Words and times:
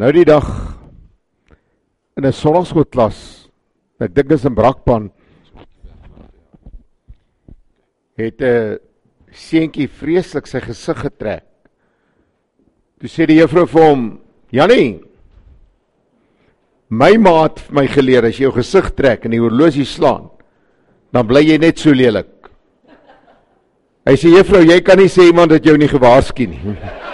Nou 0.00 0.08
die 0.16 0.24
dag 0.24 0.46
in 2.16 2.24
'n 2.24 2.32
sonnaarskoolklas, 2.32 3.48
ek 4.00 4.14
dink 4.14 4.30
is 4.32 4.46
in 4.48 4.54
Brakpan, 4.54 5.10
het 8.16 8.40
'n 8.40 8.78
seentjie 9.30 9.88
vreeslik 9.88 10.46
sy 10.46 10.60
gesig 10.60 10.98
getrek. 11.00 11.44
Toe 12.98 13.08
sê 13.08 13.26
die 13.26 13.40
juffrou 13.40 13.66
vir 13.66 13.82
hom: 13.82 14.20
"Jannie, 14.50 15.02
my 16.88 17.16
maat 17.18 17.58
het 17.58 17.70
my 17.70 17.86
geleer 17.86 18.24
as 18.24 18.38
jy 18.38 18.44
jou 18.44 18.52
gesig 18.52 18.94
trek 18.94 19.24
en 19.24 19.32
die 19.32 19.40
horlosie 19.40 19.84
slaan, 19.84 20.30
dan 21.12 21.26
bly 21.26 21.42
jy 21.42 21.58
net 21.58 21.78
so 21.78 21.92
lelik." 21.92 22.48
Hy 24.06 24.16
sê: 24.16 24.28
"Juffrou, 24.28 24.64
jy 24.64 24.80
kan 24.80 24.96
nie 24.96 25.08
sê 25.08 25.26
iemand 25.26 25.50
het 25.50 25.64
jou 25.64 25.76
nie 25.76 25.88
gewaarsku 25.88 26.46
nie." 26.46 26.76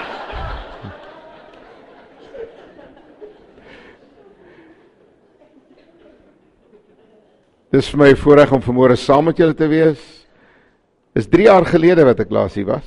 Dis 7.76 7.90
vir 7.92 8.00
my 8.00 8.12
voorreg 8.16 8.52
om 8.56 8.62
vanmôre 8.64 8.94
saam 8.96 9.26
met 9.28 9.36
julle 9.36 9.52
te 9.52 9.66
wees. 9.68 10.00
Dis 11.12 11.26
3 11.28 11.44
jaar 11.44 11.66
gelede 11.68 12.06
wat 12.08 12.22
ek 12.22 12.30
laas 12.32 12.54
hier 12.56 12.70
was. 12.70 12.86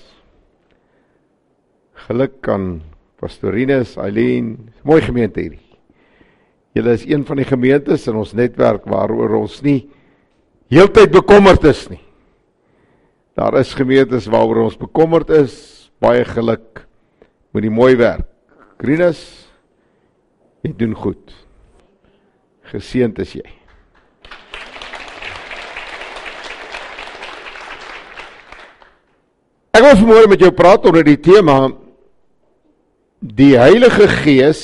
Geluk 2.08 2.48
aan 2.50 2.80
Pastorinus, 3.22 3.92
Eileen, 4.02 4.56
mooi 4.82 4.98
gemeente 5.06 5.44
hierdie. 5.44 5.62
Julle 6.74 6.96
is 6.98 7.06
een 7.06 7.22
van 7.28 7.38
die 7.38 7.46
gemeentes 7.46 8.08
in 8.10 8.18
ons 8.18 8.34
netwerk 8.38 8.88
waaroor 8.90 9.36
ons 9.44 9.60
nie 9.66 9.84
heeltyd 10.74 11.14
bekommerd 11.14 11.70
is 11.70 11.84
nie. 11.92 12.02
Daar 13.38 13.60
is 13.62 13.76
gemeentes 13.78 14.30
waaroor 14.32 14.72
ons 14.72 14.80
bekommerd 14.80 15.30
is. 15.38 15.54
Baie 16.02 16.26
geluk 16.26 16.86
met 17.54 17.68
die 17.68 17.74
mooi 17.74 17.94
werk. 18.00 18.26
Grinus, 18.82 19.22
jy 20.66 20.74
doen 20.82 20.98
goed. 20.98 21.38
Geseënd 22.74 23.22
is 23.22 23.38
jy. 23.38 23.59
Ek 29.80 29.86
wil 29.86 29.96
vanmôre 30.02 30.28
met 30.28 30.42
jou 30.44 30.52
praat 30.52 30.84
oor 30.84 31.00
die 31.08 31.20
tema 31.24 31.70
die 33.24 33.56
Heilige 33.56 34.10
Gees 34.12 34.62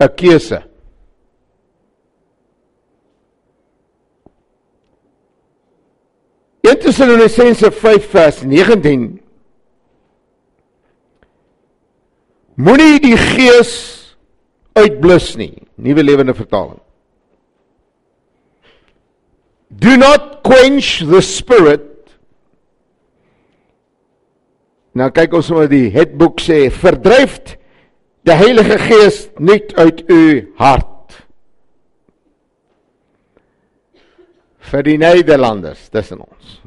'n 0.00 0.10
keuse. 0.16 0.70
Tessalonisense 6.90 7.70
5 7.70 8.06
vers 8.10 8.42
19 8.42 9.20
Moenie 12.60 12.98
die 13.00 13.16
gees 13.16 13.72
uitblus 14.76 15.30
nie. 15.40 15.62
Nuwe 15.80 16.02
lewende 16.04 16.34
vertaling. 16.36 16.80
Do 19.70 19.94
not 19.96 20.42
quench 20.44 20.98
the 21.08 21.22
spirit 21.24 21.99
Nou 25.00 25.08
kyk 25.16 25.32
ons 25.38 25.48
maar 25.56 25.68
die 25.70 25.88
Hetboek 25.94 26.42
sê 26.44 26.66
verdryf 26.68 27.38
die 28.28 28.36
Heilige 28.36 28.76
Gees 28.82 29.22
net 29.40 29.72
uit 29.78 30.02
u 30.12 30.24
hart. 30.58 31.16
Vir 34.70 34.84
die 34.84 34.98
Nederlanders 35.00 35.88
tussen 35.88 36.20
ons. 36.20 36.60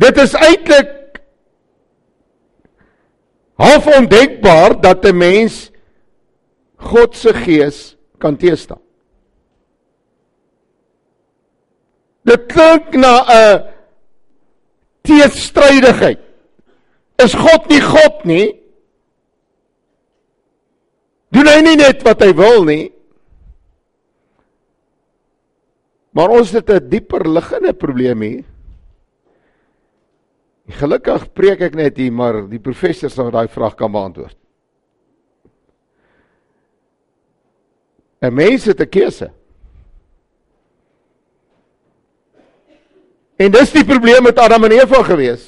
Dit 0.00 0.18
is 0.18 0.34
eintlik 0.34 1.20
half 3.60 3.86
ondenkbaar 3.94 4.80
dat 4.80 5.06
'n 5.06 5.16
mens 5.16 5.70
God 6.76 7.14
se 7.14 7.32
gees 7.32 7.96
kan 8.18 8.36
teëstaan. 8.36 8.82
Dit 12.24 12.46
klink 12.48 12.96
na 12.96 13.14
'n 13.22 13.79
teestrydigheid. 15.06 16.20
Is 17.20 17.34
God 17.36 17.68
nie 17.68 17.80
God 17.84 18.24
nie? 18.24 18.46
Doen 21.30 21.46
hy 21.46 21.58
nie 21.62 21.76
net 21.78 22.02
wat 22.06 22.22
hy 22.24 22.32
wil 22.34 22.64
nie? 22.66 22.86
Maar 26.16 26.32
ons 26.34 26.50
het 26.50 26.70
'n 26.70 26.88
dieper 26.88 27.28
liggende 27.28 27.72
probleem 27.72 28.20
hier. 28.20 28.44
Gelukkig 30.70 31.32
preek 31.32 31.60
ek 31.60 31.74
net 31.74 31.96
hier, 31.96 32.12
maar 32.12 32.48
die 32.48 32.58
professor 32.58 33.10
sal 33.10 33.30
daai 33.30 33.48
vraag 33.48 33.74
kan 33.74 33.92
beantwoord. 33.92 34.36
'n 38.22 38.34
Mens 38.34 38.64
het 38.64 38.80
'n 38.80 38.88
keuse. 38.88 39.30
En 43.40 43.52
dis 43.54 43.72
die 43.72 43.86
probleem 43.88 44.26
met 44.26 44.38
Adam 44.38 44.66
en 44.68 44.74
Eva 44.76 45.02
gewees. 45.06 45.44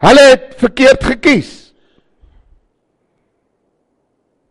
Hulle 0.00 0.24
het 0.30 0.54
verkeerd 0.56 1.04
gekies. 1.04 1.50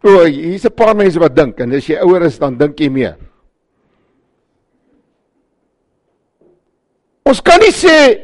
O, 0.03 0.23
hier's 0.23 0.65
'n 0.65 0.75
paar 0.75 0.95
mense 0.95 1.19
wat 1.19 1.35
dink 1.35 1.59
en 1.59 1.73
as 1.73 1.87
jy 1.87 1.97
ouer 1.99 2.21
is 2.27 2.37
dan 2.37 2.57
dink 2.57 2.79
jy 2.79 2.89
meer. 2.89 3.17
Ons 7.25 7.41
kan 7.41 7.59
nie 7.59 7.73
sê 7.73 8.23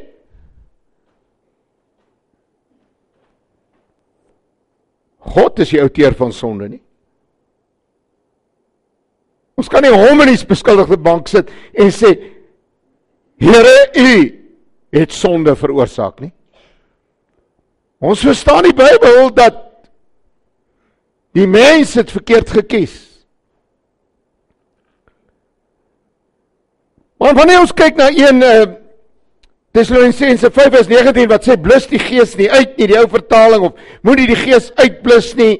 God 5.17 5.59
is 5.59 5.69
die 5.69 5.81
outeur 5.81 6.13
van 6.13 6.31
sonde 6.31 6.69
nie. 6.69 6.81
Ons 9.59 9.69
kan 9.69 9.85
nie 9.85 9.93
hom 9.93 10.21
in 10.23 10.31
die 10.31 10.45
beskuldigde 10.49 10.97
bank 10.97 11.27
sit 11.31 11.51
en 11.73 11.91
sê 11.93 12.15
Here, 13.43 13.89
u 13.97 14.11
het 14.93 15.11
sonde 15.11 15.55
veroorsaak 15.57 16.21
nie. 16.23 16.31
Ons 18.03 18.21
verstaan 18.23 18.63
die 18.67 18.75
Bybel 18.77 19.33
dat 19.35 19.57
die 21.35 21.47
mens 21.49 21.95
het 21.97 22.11
verkeerd 22.13 22.53
gekies. 22.53 22.93
Maar 27.19 27.35
wanneer 27.35 27.63
ons 27.63 27.75
kyk 27.75 27.99
na 27.99 28.09
een 28.13 28.41
uh, 28.43 28.63
Tessalonisense 29.73 30.51
5:19 30.53 31.29
wat 31.31 31.47
sê 31.47 31.55
blus 31.57 31.87
die 31.89 32.01
gees 32.01 32.35
nie 32.37 32.51
uit 32.51 32.75
nie, 32.77 32.87
die 32.91 32.99
ou 32.99 33.07
vertaling 33.09 33.63
of 33.65 33.79
moenie 34.05 34.27
die 34.29 34.37
gees 34.37 34.69
uitblus 34.77 35.31
nie. 35.39 35.55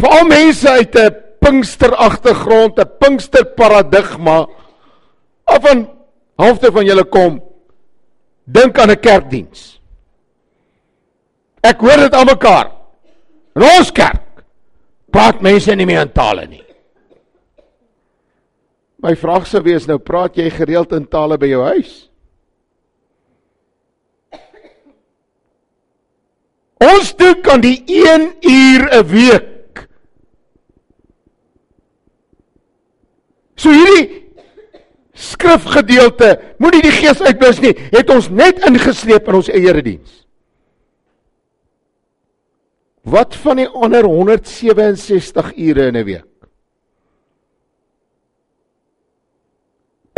Vir 0.00 0.14
al 0.16 0.30
mense 0.30 0.70
uit 0.70 0.94
'n 0.96 1.29
Pinkster 1.40 1.94
agtergrond, 1.94 2.78
'n 2.78 2.90
Pinkster 3.00 3.44
paradigma 3.44 4.46
of 5.46 5.64
'n 5.64 5.88
halfte 6.36 6.72
van 6.72 6.84
julle 6.84 7.04
kom 7.04 7.40
dink 8.44 8.78
aan 8.78 8.90
'n 8.90 9.00
kerkdiens. 9.00 9.80
Ek 11.62 11.80
hoor 11.80 11.96
dit 11.96 12.14
almekaar. 12.14 12.70
In 13.56 13.62
ons 13.62 13.92
kerk 13.92 14.44
praat 15.10 15.40
mense 15.42 15.74
nie 15.74 15.86
meer 15.86 16.02
in 16.02 16.12
tale 16.12 16.46
nie. 16.46 16.64
My 19.02 19.16
vraag 19.16 19.46
sou 19.46 19.62
wees 19.62 19.86
nou 19.86 19.98
praat 19.98 20.36
jy 20.36 20.50
gereeld 20.50 20.92
in 20.92 21.06
tale 21.06 21.38
by 21.38 21.46
jou 21.46 21.62
huis? 21.64 22.10
Ons 26.80 27.12
dink 27.14 27.48
aan 27.48 27.60
die 27.60 27.84
1 27.86 28.32
uur 28.40 28.88
'n 28.92 29.06
week 29.06 29.59
So 33.60 33.72
hierdie 33.74 34.22
skrifgedeelte, 35.20 36.32
moenie 36.62 36.80
die 36.86 36.94
gees 36.94 37.20
uitblus 37.20 37.60
nie, 37.60 37.74
het 37.92 38.08
ons 38.12 38.30
net 38.32 38.62
ingesleep 38.68 39.28
in 39.28 39.38
ons 39.42 39.50
eie 39.52 39.74
diens. 39.84 40.16
Wat 43.10 43.36
van 43.42 43.60
die 43.60 43.68
ander 43.68 44.06
167 44.08 45.52
ure 45.56 45.88
in 45.88 45.96
'n 45.96 46.04
week? 46.04 46.26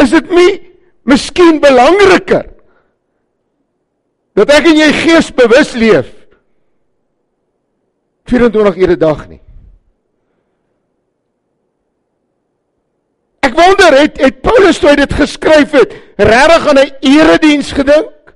Is 0.02 0.10
dit 0.10 0.30
nie 0.30 0.52
miskien 1.04 1.60
belangriker 1.60 2.50
dat 4.34 4.50
ek 4.50 4.66
en 4.66 4.76
jy 4.76 4.92
geesbewus 4.92 5.74
leef 5.74 6.10
24 8.26 8.76
ure 8.76 8.92
'n 8.92 8.98
dag 8.98 9.28
nie? 9.28 9.40
Ek 13.42 13.54
wonder 13.58 13.96
het 13.98 14.20
het 14.22 14.40
Paulus 14.44 14.78
toe 14.78 14.92
hy 14.92 14.98
dit 15.00 15.14
geskryf 15.18 15.72
het, 15.74 15.94
regtig 16.16 16.66
aan 16.70 16.78
'n 16.78 16.92
erediens 17.00 17.72
gedink? 17.74 18.34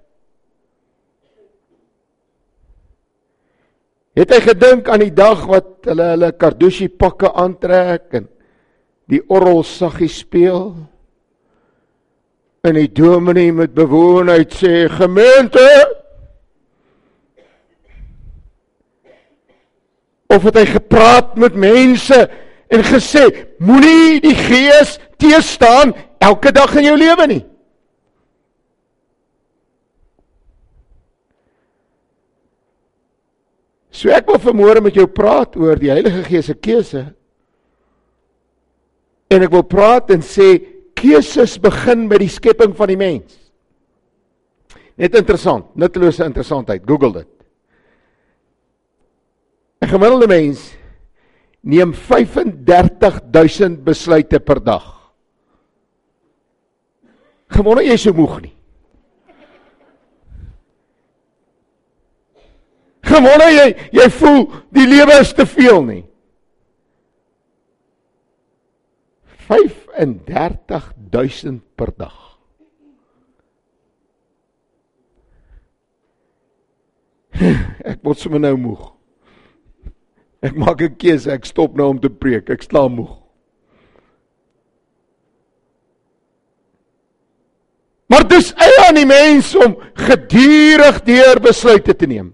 Het 4.17 4.33
hy 4.33 4.41
gedink 4.41 4.89
aan 4.89 5.05
die 5.05 5.15
dag 5.15 5.45
wat 5.47 5.85
hulle 5.85 6.09
hulle 6.15 6.33
kardushi 6.33 6.89
pakke 6.89 7.31
aantrek 7.33 8.17
en 8.17 8.29
die 9.07 9.23
orgel 9.29 9.63
saggie 9.63 10.09
speel? 10.09 10.75
En 12.65 12.75
die 12.75 12.91
dominee 12.93 13.53
met 13.53 13.75
bewoonheid 13.75 14.55
sê 14.55 14.89
gemeente 14.91 15.67
of 20.27 20.43
het 20.43 20.57
hy 20.59 20.67
gepraat 20.67 21.37
met 21.37 21.55
mense 21.55 22.29
en 22.73 22.83
gesê 22.83 23.27
moenie 23.63 24.21
die 24.25 24.35
gees 24.35 24.97
teëstaan 25.21 25.95
elke 26.23 26.53
dag 26.53 26.73
in 26.77 26.91
jou 26.91 26.97
lewe 26.99 27.27
nie. 27.31 27.43
So 33.97 34.13
ek 34.13 34.29
wil 34.29 34.41
vanmôre 34.43 34.83
met 34.85 34.97
jou 34.99 35.07
praat 35.09 35.57
oor 35.57 35.79
die 35.81 35.89
Heilige 35.89 36.21
Gees 36.27 36.51
se 36.51 36.55
keuse. 36.59 37.07
En 39.33 39.43
ek 39.47 39.55
wil 39.55 39.65
praat 39.65 40.13
en 40.13 40.21
sê 40.23 40.59
keuses 40.97 41.57
begin 41.63 42.05
by 42.11 42.19
die 42.21 42.33
skepping 42.33 42.75
van 42.77 42.93
die 42.93 42.99
mens. 43.01 43.39
Net 45.01 45.17
interessant, 45.17 45.69
nuttelose 45.77 46.25
interessantheid. 46.25 46.85
Google 46.89 47.13
dit. 47.23 47.33
'n 49.83 49.89
Gemiddelde 49.89 50.27
mens 50.27 50.73
neem 51.67 51.95
35000 51.95 53.85
besluite 53.85 54.41
per 54.41 54.61
dag. 54.63 55.13
Gewonder 57.51 57.85
jy 57.87 57.97
so 57.99 58.13
moeg 58.15 58.41
nie. 58.45 58.53
Gewonder 63.07 63.51
jy 63.51 63.75
jy 63.99 64.11
voel 64.19 64.53
die 64.75 64.87
lewe 64.87 65.21
is 65.23 65.33
te 65.35 65.47
veel 65.47 65.83
nie. 65.87 66.05
35000 69.47 71.63
per 71.79 71.91
dag. 71.95 72.19
Ek 77.87 78.03
word 78.03 78.19
sommer 78.19 78.43
nou 78.43 78.57
moeg. 78.59 78.96
Ek 80.47 80.55
maak 80.55 80.83
'n 80.83 80.97
keuse, 80.97 81.31
ek 81.33 81.47
stop 81.49 81.75
nou 81.77 81.89
om 81.91 82.01
te 82.01 82.11
preek. 82.11 82.51
Ek 82.51 82.63
staan 82.63 82.95
moeg. 82.95 83.15
Maar 88.07 88.29
dis 88.29 88.53
eie 88.55 88.83
aan 88.87 88.95
die 88.95 89.09
mens 89.09 89.55
om 89.59 89.75
gedurig 89.95 91.01
deur 91.05 91.41
besluite 91.43 91.95
te 91.95 92.07
neem. 92.07 92.31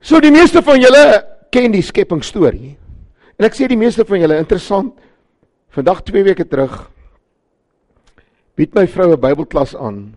So 0.00 0.20
die 0.20 0.30
meeste 0.30 0.62
van 0.62 0.78
julle 0.80 1.24
ken 1.50 1.74
die 1.74 1.82
skepping 1.82 2.22
storie. 2.24 2.76
En 3.38 3.44
ek 3.44 3.58
sê 3.58 3.66
die 3.66 3.76
meeste 3.76 4.06
van 4.06 4.22
julle 4.22 4.38
interessant. 4.38 4.94
Vandag 5.74 6.04
2 6.06 6.22
weke 6.24 6.46
terug 6.48 6.86
bied 8.58 8.74
my 8.74 8.86
vrou 8.90 9.12
'n 9.12 9.20
Bybelklas 9.20 9.76
aan. 9.76 10.14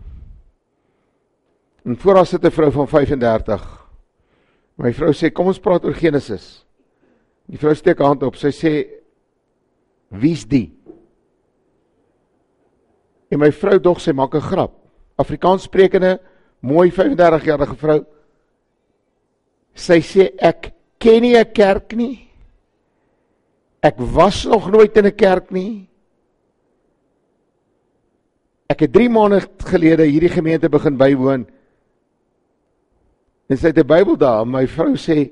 En 1.84 1.96
voor 1.96 2.16
haar 2.16 2.26
sit 2.26 2.44
'n 2.44 2.50
vrou 2.50 2.70
van 2.72 2.88
35. 2.88 3.81
My 4.76 4.92
vrou 4.92 5.12
sê 5.12 5.30
kom 5.30 5.50
ons 5.52 5.60
praat 5.60 5.84
oor 5.84 5.96
Genesis. 5.96 6.64
Die 7.50 7.60
vrou 7.60 7.74
steek 7.76 8.00
haar 8.00 8.14
hand 8.14 8.22
op. 8.22 8.38
Sy 8.40 8.52
sê 8.54 8.72
wie's 10.08 10.44
die? 10.48 10.70
En 13.32 13.40
my 13.40 13.50
vrou 13.52 13.78
dog 13.80 14.00
sy 14.00 14.12
maak 14.12 14.34
'n 14.34 14.40
grap. 14.40 14.72
Afrikaans 15.16 15.64
sprekende 15.64 16.20
mooi 16.60 16.90
35 16.90 17.44
jarige 17.44 17.76
vrou. 17.76 18.04
Sy 19.74 20.00
sê 20.00 20.32
ek 20.38 20.72
ken 20.98 21.22
nie 21.22 21.36
'n 21.36 21.52
kerk 21.52 21.92
nie. 21.96 22.28
Ek 23.82 23.96
was 23.98 24.44
nog 24.44 24.70
nooit 24.70 24.96
in 24.96 25.06
'n 25.06 25.16
kerk 25.16 25.50
nie. 25.50 25.88
Ek 28.68 28.80
het 28.80 28.92
3 28.92 29.08
maande 29.08 29.40
gelede 29.58 30.04
hierdie 30.04 30.30
gemeente 30.30 30.68
begin 30.68 30.96
bywoon. 30.96 31.46
En 33.48 33.56
sy 33.56 33.66
het 33.66 33.78
'n 33.78 33.86
Bybel 33.86 34.16
daar. 34.16 34.46
My 34.46 34.66
vrou 34.66 34.96
sê 34.96 35.30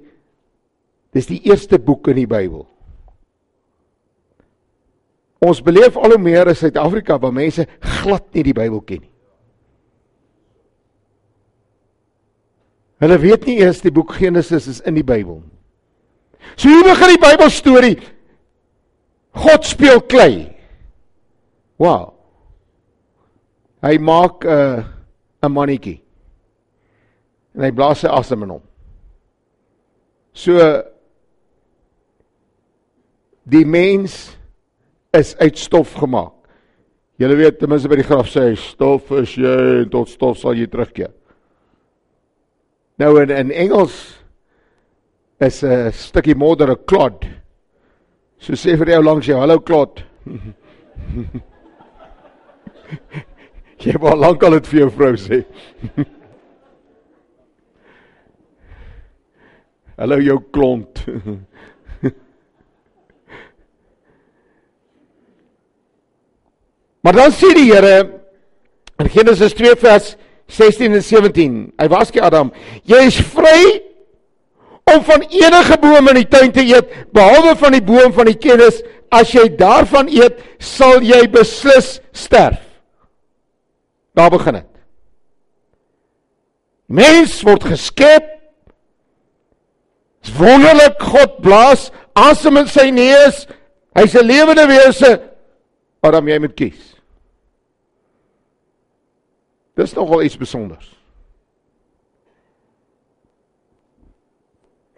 dis 1.13 1.27
die 1.27 1.41
eerste 1.45 1.79
boek 1.79 2.09
in 2.09 2.17
die 2.17 2.27
Bybel. 2.27 2.67
Ons 5.41 5.63
beleef 5.63 5.97
al 5.97 6.11
hoe 6.11 6.19
meer 6.19 6.49
in 6.49 6.57
Suid-Afrika 6.57 7.19
waar 7.19 7.33
mense 7.33 7.67
glad 7.81 8.35
nie 8.35 8.43
die 8.43 8.53
Bybel 8.53 8.81
ken 8.81 9.01
nie. 9.01 9.11
Hulle 13.01 13.17
weet 13.19 13.47
nie 13.49 13.57
eers 13.63 13.81
die 13.81 13.93
boek 13.93 14.13
Genesis 14.13 14.67
is 14.69 14.81
in 14.85 14.95
die 14.95 15.07
Bybel. 15.07 15.41
So 16.57 16.69
hier 16.69 16.85
begin 16.85 17.15
die 17.15 17.23
Bybel 17.23 17.51
storie. 17.51 17.97
God 19.33 19.65
speel 19.65 20.03
klei. 20.05 20.51
Wow. 21.81 22.13
Hy 23.81 23.97
maak 23.97 24.45
'n 24.45 24.49
uh, 24.49 24.85
'n 25.43 25.53
mannetjie. 25.53 26.03
En 27.57 27.67
hy 27.67 27.73
blaas 27.75 28.05
sy 28.05 28.11
asem 28.13 28.45
in 28.47 28.55
hom. 28.55 28.63
So 30.33 30.55
die 33.51 33.67
mens 33.67 34.37
is 35.17 35.35
uit 35.41 35.59
stof 35.59 35.97
gemaak. 35.99 36.37
Julle 37.21 37.37
weet 37.37 37.59
ten 37.61 37.69
minste 37.69 37.91
by 37.91 37.99
die 38.01 38.07
graf 38.07 38.31
sê 38.33 38.41
hy 38.49 38.57
stof 38.57 39.11
is 39.19 39.35
jy 39.37 39.57
en 39.83 39.91
tot 39.93 40.09
stof 40.09 40.39
sal 40.41 40.57
jy 40.57 40.67
terugkeer. 40.71 41.13
Nou 43.01 43.17
in 43.21 43.31
in 43.35 43.51
Engels 43.51 44.21
is 45.41 45.65
'n 45.65 45.93
stukkie 45.93 46.35
modder 46.35 46.71
'n 46.71 46.85
clod. 46.87 47.27
So 48.39 48.53
sê 48.53 48.77
vir 48.77 48.89
jou 48.89 49.03
langs 49.03 49.27
jou, 49.27 49.39
hallo 49.39 49.61
clod. 49.61 50.05
jy 53.85 53.93
wou 53.99 54.17
lank 54.17 54.43
al 54.43 54.51
dit 54.51 54.67
vir 54.67 54.81
jou 54.81 54.91
vrou 54.91 55.17
sê. 55.17 55.45
hallo 60.01 60.17
jou 60.21 60.41
klont. 60.51 61.05
maar 67.05 67.13
dan 67.17 67.33
sê 67.37 67.53
die 67.57 67.69
Here 67.69 68.21
in 69.01 69.09
Genesis 69.13 69.53
2 69.59 69.77
vers 69.81 70.17
16 70.51 70.95
en 70.97 71.05
17. 71.05 71.73
Hy 71.77 71.89
waarsku 71.93 72.21
Adam: 72.25 72.53
"Jy 72.89 73.01
is 73.11 73.21
vry 73.35 73.83
om 74.95 75.05
van 75.05 75.21
enige 75.29 75.77
boom 75.85 76.09
in 76.15 76.19
die 76.23 76.29
tuin 76.33 76.53
te 76.53 76.65
eet 76.65 77.13
behalwe 77.13 77.57
van 77.61 77.73
die 77.77 77.85
boom 77.85 78.13
van 78.17 78.27
die 78.33 78.41
kennis. 78.41 78.83
As 79.13 79.33
jy 79.35 79.57
daarvan 79.59 80.09
eet, 80.09 80.41
sal 80.59 81.05
jy 81.05 81.29
beslis 81.31 82.01
sterf." 82.13 82.65
Daar 84.17 84.31
begin 84.33 84.55
dit. 84.63 84.67
Mens 86.89 87.43
word 87.47 87.65
geskep. 87.69 88.40
Dis 90.21 90.37
wonderlik 90.37 91.01
God 91.01 91.41
blaas 91.43 91.89
asem 92.19 92.61
in 92.61 92.69
sy 92.69 92.91
neus. 92.91 93.47
Hy's 93.97 94.15
'n 94.15 94.27
lewende 94.27 94.67
wese. 94.69 95.21
Adam 96.03 96.29
jy 96.29 96.39
moet 96.39 96.57
kies. 96.57 96.95
Dis 99.77 99.95
nogal 99.95 100.23
iets 100.23 100.35
spesiaals. 100.35 100.97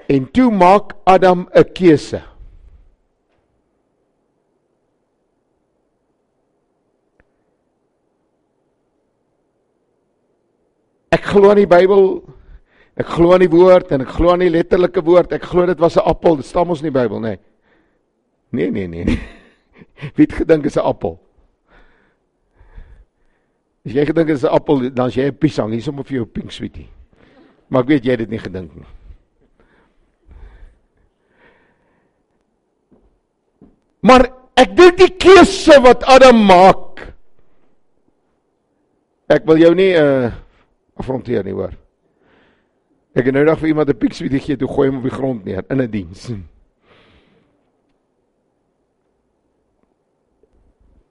En 0.08 0.30
toe 0.30 0.50
maak 0.50 0.92
Adam 1.04 1.48
'n 1.54 1.72
keuse. 1.72 2.22
Ek 11.12 11.24
glo 11.24 11.50
aan 11.50 11.60
die 11.60 11.66
Bybel. 11.66 12.31
Ek 13.02 13.08
glo 13.10 13.32
aan 13.34 13.42
die 13.42 13.50
woord 13.50 13.90
en 13.96 14.04
ek 14.04 14.12
glo 14.14 14.30
aan 14.30 14.44
die 14.44 14.52
letterlike 14.52 15.02
woord. 15.02 15.32
Ek 15.34 15.42
glo 15.50 15.66
dit 15.66 15.80
was 15.82 15.96
'n 15.96 16.06
appel. 16.06 16.36
Dit 16.38 16.46
staan 16.46 16.68
ons 16.68 16.82
in 16.82 16.92
die 16.92 16.98
Bybel, 16.98 17.18
nê? 17.18 17.34
Nee. 18.52 18.70
nee, 18.70 18.86
nee, 18.86 19.04
nee. 19.04 19.18
Wie 20.16 20.26
het 20.26 20.38
gedink 20.38 20.66
is 20.66 20.76
'n 20.76 20.86
appel? 20.86 21.18
As 23.82 23.92
jy 23.92 24.06
gedink 24.06 24.28
dit 24.28 24.36
is 24.36 24.44
'n 24.44 24.54
appel, 24.54 24.90
dan 24.94 25.06
as 25.06 25.14
jy 25.14 25.26
'n 25.26 25.38
piesang, 25.38 25.72
hier 25.72 25.82
sommer 25.82 26.04
vir 26.04 26.16
jou 26.16 26.26
pink 26.26 26.52
sweetie. 26.52 26.88
Maar 27.68 27.82
ek 27.82 27.88
weet 27.88 28.04
jy 28.04 28.10
het 28.10 28.18
dit 28.18 28.30
nie 28.30 28.38
gedink 28.38 28.74
nie. 28.76 28.86
Maar 34.02 34.30
ek 34.54 34.76
dink 34.76 34.96
die 34.98 35.16
keuse 35.16 35.80
wat 35.82 36.04
Adam 36.04 36.46
maak. 36.46 37.14
Ek 39.28 39.46
wil 39.46 39.58
jou 39.58 39.74
nie 39.74 39.94
uh 39.96 40.30
afronteer 40.94 41.42
nie, 41.42 41.54
hoor. 41.54 41.81
Ek 43.12 43.26
het 43.28 43.34
nou 43.34 43.44
nog 43.44 43.58
vir 43.60 43.68
iemand 43.68 43.88
'n 43.88 43.98
piekswietie 43.98 44.40
gegee 44.40 44.56
toe 44.56 44.68
gooi 44.68 44.88
hom 44.88 44.98
op 44.98 45.02
die 45.02 45.18
grond 45.18 45.44
neer 45.44 45.64
in 45.68 45.80
'n 45.80 45.90
die 45.90 46.02
diens. 46.02 46.30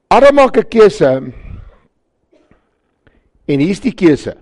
Adam 0.07 0.35
maak 0.35 0.57
'n 0.57 0.67
keuse 0.67 1.33
en 3.45 3.59
hier's 3.59 3.79
die 3.79 3.93
keuse. 3.93 4.35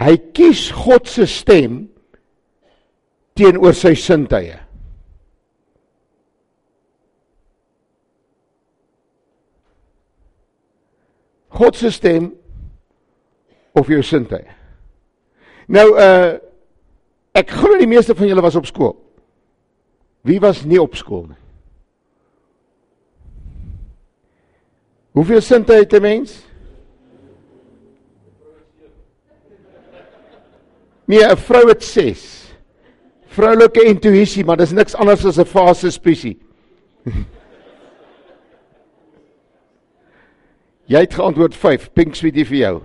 Hy 0.00 0.16
kies 0.32 0.70
God 0.70 1.08
se 1.08 1.26
stem 1.26 1.90
teenoor 3.34 3.74
sy 3.74 3.94
sintuie. 3.94 4.56
God 11.48 11.76
se 11.76 11.90
stem 11.90 12.39
of 13.72 13.86
jou 13.86 14.02
sintuie. 14.02 14.46
Nou 15.70 15.88
uh 15.98 16.38
ek 17.32 17.50
glo 17.54 17.78
die 17.78 17.86
meeste 17.86 18.14
van 18.14 18.26
julle 18.26 18.42
was 18.42 18.56
op 18.58 18.66
skool. 18.66 18.96
Wie 20.26 20.40
was 20.42 20.64
nie 20.66 20.80
op 20.82 20.96
skool 20.98 21.28
nie? 21.28 21.38
Hoeveel 25.14 25.40
sintuie 25.40 25.78
het 25.84 25.92
'n 25.94 26.02
mens? 26.02 26.50
Nee, 31.04 31.24
'n 31.24 31.36
vrou 31.36 31.68
het 31.68 31.84
6. 31.84 32.52
Vroulike 33.26 33.82
intuïsie, 33.82 34.44
maar 34.44 34.56
dis 34.56 34.70
niks 34.70 34.94
anders 34.94 35.24
as 35.24 35.38
'n 35.38 35.44
fase 35.44 35.90
spesie. 35.90 36.38
Jy 40.90 40.98
het 40.98 41.14
geantwoord 41.14 41.54
5, 41.54 41.92
pink 41.92 42.14
sweetie 42.14 42.46
vir 42.46 42.56
jou. 42.56 42.82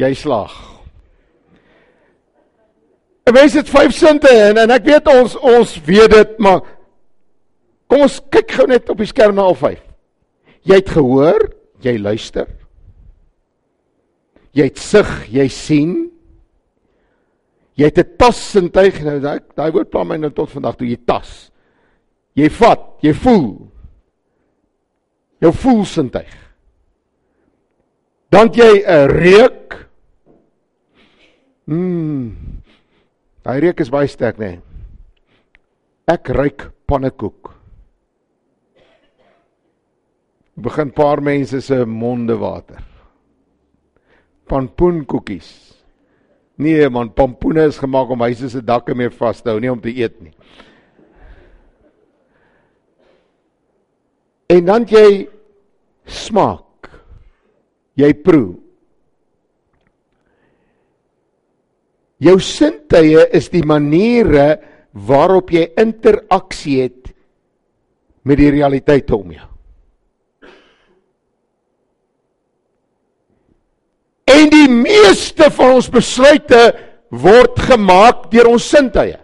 Jy 0.00 0.10
slaag. 0.18 0.54
En 3.24 3.32
mens 3.32 3.54
het 3.56 3.68
5 3.68 3.92
sinte 3.96 4.28
en, 4.28 4.58
en 4.60 4.72
ek 4.74 4.84
weet 4.84 5.08
ons 5.08 5.36
ons 5.40 5.76
weet 5.86 6.12
dit, 6.12 6.34
maar 6.44 6.60
kom 7.88 8.04
ons 8.04 8.18
kyk 8.32 8.52
gou 8.58 8.66
net 8.68 8.90
op 8.92 9.00
die 9.00 9.08
skerm 9.08 9.38
na 9.38 9.46
al 9.48 9.56
5. 9.56 9.80
Jy 10.64 10.80
het 10.80 10.92
gehoor, 10.92 11.46
jy 11.84 11.96
luister. 12.00 12.48
Jy 14.54 14.68
het 14.68 14.80
sig, 14.80 15.10
jy 15.34 15.48
sien. 15.48 15.94
Jy 17.74 17.90
het 17.90 17.98
'n 17.98 18.16
tassintuig 18.18 19.02
nou 19.02 19.18
daai 19.20 19.40
daai 19.56 19.72
woord 19.72 19.90
pla 19.90 20.04
my 20.04 20.16
nou 20.16 20.30
tot 20.30 20.50
vandag 20.50 20.76
toe 20.76 20.88
jy 20.88 20.98
tas. 21.06 21.50
Jy 22.34 22.48
vat, 22.50 22.80
jy 23.00 23.12
voel. 23.12 23.70
Jou 25.40 25.52
voelsintuig. 25.52 26.43
Dan 28.34 28.50
jy 28.50 28.82
'n 28.82 29.08
reuk. 29.08 29.86
Mmm. 31.70 32.32
Daai 33.44 33.60
reuk 33.60 33.80
is 33.80 33.90
baie 33.90 34.08
sterk, 34.08 34.38
né? 34.38 34.48
Nee. 34.48 34.60
Ek 36.08 36.28
ruik 36.28 36.66
pannekoek. 36.86 37.52
Begin 40.56 40.90
paar 40.90 41.20
mense 41.20 41.60
se 41.60 41.84
monde 41.84 42.34
water. 42.34 42.82
Pampoenkoekies. 44.48 45.48
Nee 46.56 46.88
man, 46.88 47.10
pampoene 47.10 47.68
is 47.68 47.78
gemaak 47.78 48.10
om 48.10 48.20
huise 48.20 48.50
se 48.50 48.60
dakke 48.60 48.94
mee 48.94 49.08
vas 49.08 49.42
te 49.42 49.50
hou, 49.50 49.60
nie 49.60 49.70
om 49.70 49.80
te 49.80 49.94
eet 49.94 50.20
nie. 50.20 50.34
En 54.48 54.64
dan 54.64 54.86
jy 54.86 55.28
smaak. 56.04 56.63
Jy 57.98 58.10
proe. 58.26 58.54
Jou 62.24 62.36
sintuie 62.40 63.26
is 63.36 63.50
die 63.52 63.64
maniere 63.66 64.54
waarop 64.94 65.50
jy 65.52 65.66
interaksie 65.80 66.78
het 66.86 67.10
met 68.24 68.38
die 68.40 68.52
realiteit 68.54 69.10
om 69.12 69.34
jou. 69.34 69.48
En 74.34 74.48
die 74.50 74.70
meeste 74.70 75.50
van 75.52 75.76
ons 75.76 75.90
besluite 75.92 76.62
word 77.14 77.60
gemaak 77.68 78.30
deur 78.32 78.48
ons 78.54 78.70
sintuie. 78.72 79.18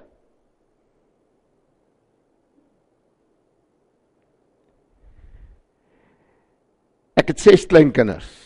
Ek 7.21 7.33
het 7.33 7.43
ses 7.43 7.67
kleinkinders. 7.69 8.39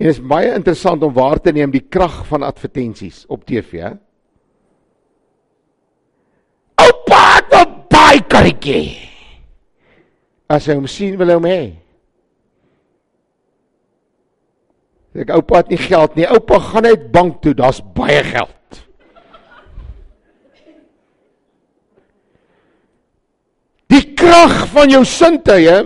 En 0.00 0.08
dit 0.08 0.16
is 0.16 0.22
baie 0.24 0.48
interessant 0.56 1.02
om 1.04 1.12
waar 1.12 1.36
te 1.44 1.52
neem 1.52 1.72
die 1.74 1.84
krag 1.92 2.22
van 2.30 2.46
advertensies 2.46 3.26
op 3.28 3.44
TV, 3.44 3.82
hè? 3.84 3.90
Oupa, 6.80 7.24
wat 7.52 7.74
baie 7.92 8.22
karretjie. 8.24 8.94
As 10.48 10.70
hy 10.70 10.78
hom 10.78 10.88
sien, 10.88 11.18
wil 11.20 11.28
hy 11.28 11.36
hom 11.36 11.48
hê. 11.50 11.60
Ek 15.20 15.34
oupa 15.36 15.60
het 15.60 15.74
nie 15.74 15.82
geld 15.84 16.16
nie. 16.16 16.24
Oupa 16.32 16.62
gaan 16.70 16.88
net 16.88 17.10
bank 17.12 17.42
toe, 17.44 17.52
daar's 17.58 17.82
baie 17.92 18.22
geld. 18.24 18.82
Die 23.92 24.04
krag 24.16 24.62
van 24.72 24.96
jou 24.96 25.04
sintuie 25.04 25.82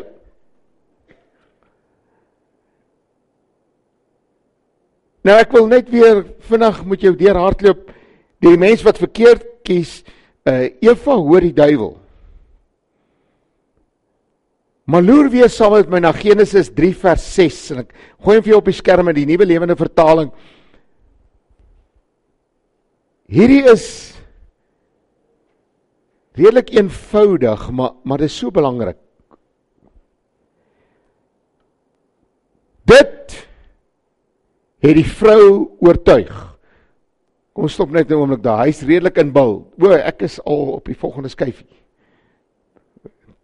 Nou 5.25 5.35
ek 5.41 5.55
wil 5.57 5.69
net 5.71 5.89
weer 5.89 6.23
vinnig 6.51 6.81
met 6.85 7.05
jou 7.07 7.15
deur 7.17 7.39
hardloop. 7.41 7.85
Die 8.45 8.57
mens 8.61 8.83
wat 8.85 9.01
verkeerd 9.01 9.47
kies, 9.65 10.03
uh 10.45 10.69
Eva 10.85 11.17
hoor 11.17 11.47
die 11.47 11.57
duiwel. 11.57 11.95
Maar 14.85 15.01
loer 15.01 15.31
weer 15.33 15.49
saam 15.49 15.73
met 15.79 15.89
my 15.89 16.03
na 16.05 16.11
Genesis 16.13 16.69
3 16.77 16.91
vers 17.01 17.25
6 17.39 17.61
en 17.73 17.79
ek 17.87 17.95
gooi 18.21 18.35
hom 18.37 18.45
vir 18.45 18.53
jou 18.53 18.59
op 18.61 18.69
die 18.69 18.77
skerm 18.77 19.09
in 19.09 19.17
die 19.17 19.29
nuwe 19.31 19.47
lewende 19.49 19.77
vertaling. 19.81 20.29
Hierdie 23.33 23.63
is 23.73 23.87
redelik 26.37 26.75
eenvoudig, 26.77 27.65
maar 27.73 27.97
maar 28.05 28.21
dit 28.21 28.29
is 28.29 28.37
so 28.37 28.53
belangrik. 28.53 29.01
Dit 32.85 33.39
het 34.85 34.99
die 34.99 35.07
vrou 35.09 35.77
oortuig. 35.81 36.35
Kom 37.55 37.69
stop 37.69 37.91
net 37.91 38.11
'n 38.11 38.15
oomblik 38.15 38.43
daar. 38.43 38.67
Hy's 38.67 38.83
redelik 38.83 39.17
in 39.19 39.33
bil. 39.33 39.73
O, 39.81 39.91
ek 39.91 40.23
is 40.23 40.41
al 40.45 40.73
op 40.75 40.85
die 40.85 40.99
volgende 40.99 41.29
skyfie. 41.29 41.67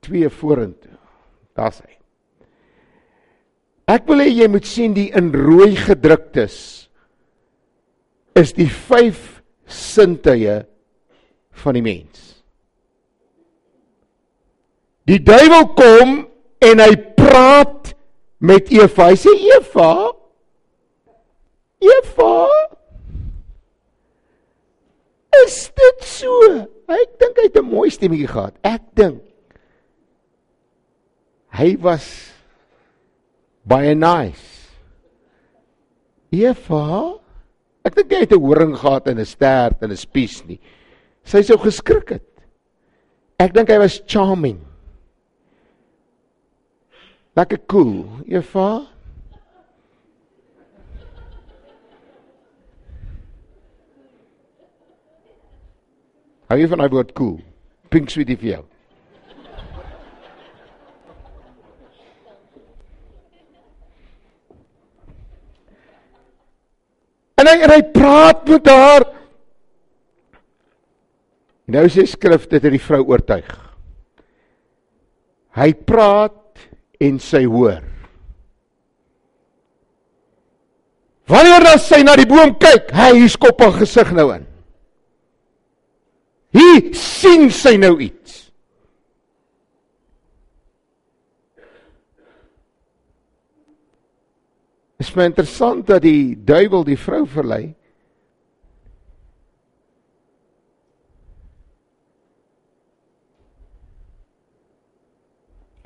Twee 0.00 0.28
vorentoe. 0.28 0.98
Daar's 1.54 1.80
hy. 1.80 1.96
Ek 3.86 4.06
wil 4.06 4.18
hê 4.18 4.28
jy 4.28 4.48
moet 4.48 4.66
sien 4.66 4.94
die 4.94 5.10
in 5.10 5.32
rooi 5.32 5.76
gedruktes 5.76 6.88
is 8.34 8.52
die 8.52 8.68
vyf 8.68 9.42
sintuie 9.66 10.64
van 11.50 11.74
die 11.74 11.82
mens. 11.82 12.42
Die 15.06 15.18
duiwel 15.18 15.66
kom 15.74 16.26
en 16.60 16.78
hy 16.78 16.94
praat 17.16 17.94
met 18.38 18.70
Eva. 18.70 19.10
Hy 19.10 19.18
sê 19.18 19.34
Eva 19.56 20.19
Eva 21.80 22.48
Is 25.46 25.70
dit 25.72 26.04
so? 26.04 26.36
Ek 26.90 27.18
dink 27.22 27.38
hy 27.38 27.48
het 27.48 27.56
'n 27.56 27.70
mooi 27.70 27.90
stemmetjie 27.90 28.28
gehad. 28.28 28.54
Ek 28.62 28.82
dink 28.94 29.22
Hy 31.50 31.74
was 31.82 32.06
baie 33.66 33.94
nice. 33.94 34.70
Eva, 36.30 37.18
ek 37.84 37.96
dink 37.98 38.12
jy 38.14 38.20
het 38.22 38.32
'n 38.32 38.40
horing 38.40 38.74
gehad 38.76 39.08
en 39.08 39.18
'n 39.18 39.26
stert 39.26 39.82
en 39.82 39.90
'n 39.90 39.96
spies 39.96 40.44
nie. 40.46 40.60
Sy 41.24 41.42
sou 41.42 41.58
geskrik 41.58 42.08
het. 42.08 42.30
Ek 43.38 43.52
dink 43.52 43.68
hy 43.68 43.78
was 43.78 44.00
charming. 44.06 44.60
Lekker 47.36 47.58
cool, 47.66 48.06
Eva. 48.26 48.86
Hou 56.50 56.58
jy 56.58 56.66
van 56.66 56.80
daai 56.82 56.90
woord 56.90 57.12
cool? 57.14 57.36
Pink 57.94 58.10
sweetie 58.10 58.34
vir 58.40 58.48
jou. 58.56 58.64
En 67.38 67.46
hy 67.46 67.54
en 67.54 67.72
hy 67.72 67.78
praat 67.94 68.42
met 68.50 68.72
haar. 68.74 69.06
Nou 71.70 71.86
sê 71.86 72.02
skrif 72.10 72.50
dit 72.50 72.58
het 72.58 72.74
die 72.74 72.82
vrou 72.82 73.04
oortuig. 73.14 73.54
Hy 75.54 75.70
praat 75.86 76.66
en 76.98 77.22
sy 77.22 77.44
hoor. 77.46 77.86
Wanneer 81.30 81.62
dan 81.62 81.78
sy 81.78 82.02
na 82.02 82.18
die 82.18 82.26
boom 82.26 82.56
kyk, 82.58 82.90
hy 82.90 83.28
skop 83.30 83.62
haar 83.62 83.78
gesig 83.78 84.10
nou 84.18 84.32
in. 84.34 84.49
Hier 86.50 86.94
sien 86.98 87.50
sy 87.54 87.76
nou 87.78 87.94
iets. 88.02 88.38
Dit 95.00 95.08
is 95.08 95.16
my 95.16 95.30
interessant 95.30 95.86
dat 95.88 96.02
die 96.04 96.34
duiwel 96.36 96.82
die 96.84 96.98
vrou 97.00 97.22
verlei. 97.30 97.70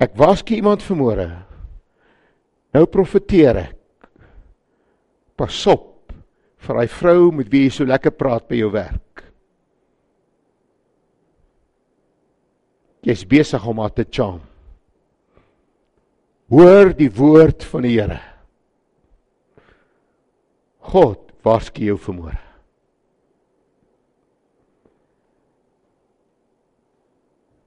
Ek 0.03 0.17
waarsku 0.19 0.57
iemand 0.57 0.83
vanmôre. 0.83 1.29
Nou 2.75 2.83
profeteer 2.91 3.61
ek. 3.69 4.09
Pas 5.39 5.61
op 5.71 6.11
vir 6.65 6.81
daai 6.81 6.91
vrou 6.91 7.31
met 7.37 7.47
wie 7.53 7.67
jy 7.67 7.71
so 7.71 7.87
lekker 7.87 8.13
praat 8.17 8.49
by 8.49 8.59
jou 8.59 8.73
werk. 8.73 9.24
Jy's 13.05 13.25
besig 13.29 13.65
om 13.69 13.79
haar 13.83 13.93
te 13.93 14.05
charm. 14.09 14.41
Hoor 16.49 16.91
die 16.97 17.11
woord 17.13 17.65
van 17.69 17.85
die 17.85 17.93
Here. 17.99 18.17
God 20.85 21.21
waarsku 21.45 21.85
jou 21.85 21.97
vanmôre. 22.01 22.39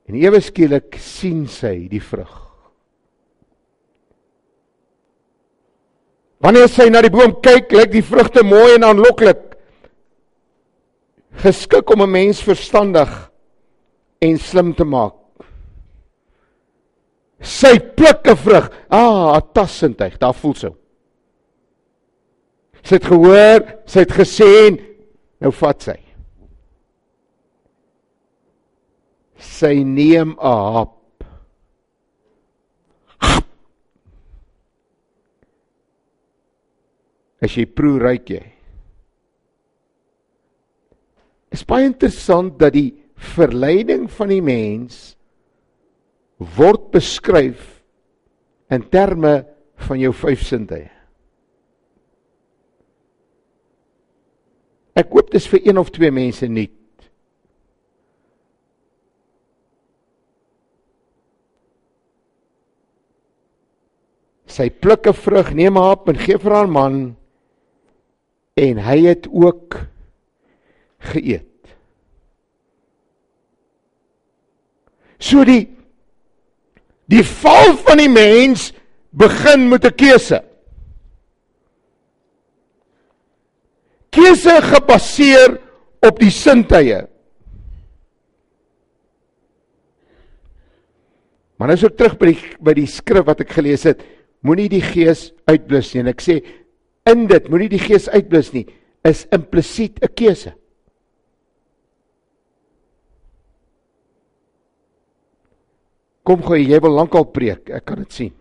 En 0.09 0.17
ewe 0.17 0.41
skielik 0.41 0.97
sien 1.03 1.45
sy 1.53 1.87
die 1.91 2.03
vrug. 2.03 2.33
Wanneer 6.43 6.71
sy 6.71 6.87
na 6.89 7.03
die 7.05 7.13
boom 7.13 7.35
kyk, 7.45 7.75
lyk 7.75 7.93
die 7.93 8.05
vrugte 8.07 8.45
mooi 8.47 8.77
en 8.77 8.87
aanloklik. 8.89 9.43
Geskik 11.43 11.91
om 11.91 12.03
'n 12.03 12.11
mens 12.11 12.43
verstandig 12.43 13.11
en 14.23 14.39
slim 14.39 14.75
te 14.75 14.85
maak. 14.85 15.28
Sy 17.41 17.79
pluk 17.79 18.27
'n 18.27 18.37
vrug. 18.37 18.71
Ah, 18.91 19.41
tassentuig, 19.41 20.19
daar 20.19 20.35
voel 20.35 20.55
sy. 20.55 20.71
Sy 22.83 22.95
het 22.95 23.05
gehoor, 23.05 23.65
sy 23.87 24.01
het 24.01 24.13
gesien, 24.13 24.79
nou 25.41 25.53
vat 25.53 25.83
sy. 25.83 25.99
Sy 29.39 29.83
neem 29.85 30.35
'n 30.35 30.39
hap. 30.75 30.95
As 37.41 37.55
jy 37.55 37.67
proe, 37.67 38.01
ruik 38.01 38.31
jy. 38.31 38.43
Is 41.55 41.63
baie 41.65 41.87
interessant 41.87 42.59
dat 42.59 42.73
die 42.73 42.99
verleiding 43.15 44.11
van 44.11 44.29
die 44.29 44.43
mens 44.43 45.18
word 46.39 46.91
beskryf 46.95 47.83
in 48.71 48.85
terme 48.91 49.43
van 49.89 50.01
jou 50.01 50.13
vyf 50.15 50.43
sintuie. 50.47 50.89
Ek 54.99 55.13
hoop 55.15 55.31
dit 55.31 55.39
is 55.39 55.47
vir 55.51 55.63
een 55.63 55.79
of 55.79 55.93
twee 55.95 56.11
mense 56.11 56.47
nuut. 56.51 56.75
Sy 64.49 64.71
pluk 64.71 65.07
'n 65.07 65.15
vrug, 65.15 65.55
neem 65.55 65.77
haar 65.77 65.99
op 65.99 66.09
en 66.09 66.19
gee 66.19 66.39
vir 66.39 66.53
haar 66.53 66.67
man 66.67 67.17
en 68.59 68.79
hy 68.79 68.99
het 69.07 69.29
ook 69.31 69.77
geëet. 70.99 71.45
So 75.19 75.45
die 75.45 75.78
die 77.09 77.25
val 77.25 77.77
van 77.87 78.01
die 78.01 78.11
mens 78.13 78.73
begin 79.11 79.69
met 79.69 79.85
'n 79.85 79.95
keuse. 79.97 80.43
Keuse 84.11 84.61
gebaseer 84.63 85.61
op 86.01 86.19
die 86.19 86.31
sintuie. 86.31 87.07
Maar 91.59 91.69
nou 91.69 91.77
is 91.77 91.85
ek 91.85 91.97
terug 91.97 92.19
by 92.19 92.27
die 92.27 92.57
by 92.61 92.75
die 92.75 92.87
skrif 92.87 93.27
wat 93.27 93.41
ek 93.41 93.51
gelees 93.51 93.83
het. 93.83 94.03
Moenie 94.47 94.69
die 94.69 94.83
gees 94.83 95.33
uitblus 95.47 95.95
nie. 95.95 96.01
En 96.01 96.09
ek 96.09 96.21
sê 96.23 96.45
in 97.11 97.27
dit 97.27 97.49
moenie 97.49 97.69
die 97.69 97.83
gees 97.83 98.09
uitblus 98.09 98.53
nie 98.53 98.67
is 99.03 99.27
implisiet 99.35 99.99
'n 100.03 100.15
keuse. 100.15 100.53
Kom 106.29 106.43
gou, 106.45 106.59
jy 106.61 106.77
wil 106.85 106.93
lankal 106.93 107.25
preek. 107.33 107.71
Ek 107.73 107.87
kan 107.89 108.03
dit 108.03 108.13
sien. 108.13 108.35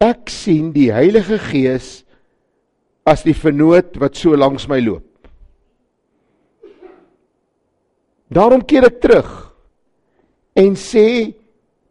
Ek 0.00 0.32
sien 0.32 0.70
die 0.72 0.88
Heilige 0.92 1.36
Gees 1.50 1.90
as 3.04 3.26
die 3.28 3.36
vernoot 3.36 4.00
wat 4.00 4.16
so 4.16 4.32
langs 4.32 4.64
my 4.68 4.80
loop. 4.80 5.28
Daarom 8.32 8.64
keer 8.64 8.88
ek 8.88 8.98
terug 9.04 9.30
en 10.56 10.72
sê 10.80 11.06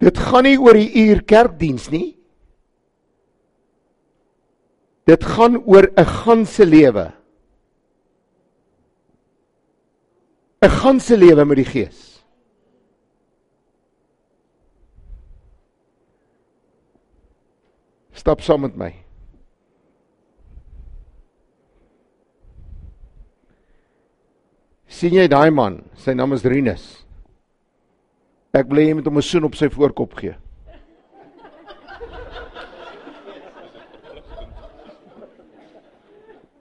dit 0.01 0.25
gaan 0.25 0.49
nie 0.49 0.57
oor 0.57 0.81
die 0.81 1.05
uur 1.05 1.21
kerkdiens 1.29 1.91
nie. 1.93 2.15
Dit 5.05 5.23
gaan 5.23 5.57
oor 5.65 5.89
'n 5.95 6.05
ganse 6.05 6.65
lewe. 6.65 7.11
'n 10.61 10.69
Ganse 10.69 11.17
lewe 11.17 11.45
met 11.45 11.57
die 11.57 11.65
Gees. 11.65 12.23
Stap 18.13 18.41
saam 18.41 18.61
met 18.61 18.75
my. 18.75 19.03
sien 25.03 25.17
jy 25.17 25.27
daai 25.27 25.51
man? 25.51 25.81
Sy 25.99 26.13
naam 26.15 26.35
is 26.35 26.45
Rinus. 26.47 26.83
Ek 28.55 28.69
wil 28.69 28.79
hê 28.79 28.85
jy 28.87 28.95
moet 28.95 29.07
hom 29.09 29.17
'n 29.19 29.25
soen 29.25 29.47
op 29.49 29.55
sy 29.59 29.67
voorkop 29.67 30.13
gee. 30.15 30.35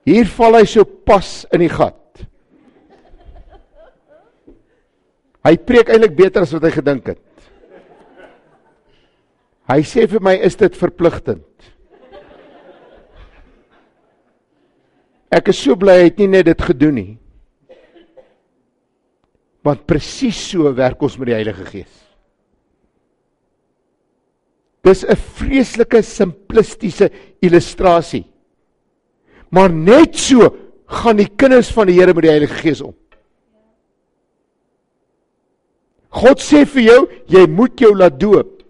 Hier 0.03 0.27
val 0.35 0.59
hy 0.59 0.65
so 0.67 0.83
pas 0.83 1.29
in 1.55 1.63
die 1.63 1.71
gat. 1.71 1.99
Hy 5.43 5.55
preek 5.59 5.91
eintlik 5.91 6.15
beter 6.15 6.43
as 6.43 6.53
wat 6.55 6.67
hy 6.67 6.71
gedink 6.75 7.09
het. 7.13 7.23
Hy 9.71 9.79
sê 9.87 10.05
vir 10.11 10.23
my 10.23 10.35
is 10.43 10.55
dit 10.59 10.75
verpligtend. 10.75 11.47
Ek 15.33 15.49
is 15.49 15.59
so 15.63 15.75
bly 15.79 15.97
hy 15.97 16.07
het 16.09 16.19
nie 16.21 16.29
net 16.29 16.47
dit 16.51 16.63
gedoen 16.67 16.97
nie. 16.99 17.11
Want 19.63 19.87
presies 19.87 20.37
so 20.51 20.67
werk 20.75 21.01
ons 21.03 21.15
met 21.19 21.31
die 21.31 21.37
Heilige 21.37 21.65
Gees. 21.71 21.93
Dis 24.83 25.05
'n 25.07 25.15
vreeslike 25.15 26.03
simplistiese 26.03 27.09
illustrasie. 27.41 28.32
Maar 29.53 29.69
net 29.69 30.17
so 30.17 30.49
gaan 30.89 31.19
die 31.21 31.29
kinders 31.29 31.69
van 31.73 31.89
die 31.89 31.99
Here 31.99 32.13
met 32.13 32.25
die 32.25 32.33
Heilige 32.33 32.57
Gees 32.61 32.81
om. 32.81 32.95
God 36.13 36.41
sê 36.41 36.63
vir 36.69 36.85
jou, 36.85 36.99
jy 37.29 37.45
moet 37.49 37.81
jou 37.81 37.91
laat 37.97 38.19
doop. 38.21 38.61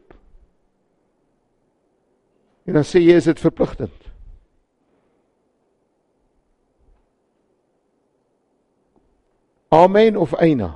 En 2.67 2.79
dan 2.79 2.87
sê 2.87 3.01
jy 3.03 3.17
is 3.19 3.27
dit 3.27 3.39
verpligtend. 3.39 3.95
Amen 9.73 10.19
of 10.21 10.35
eina. 10.37 10.69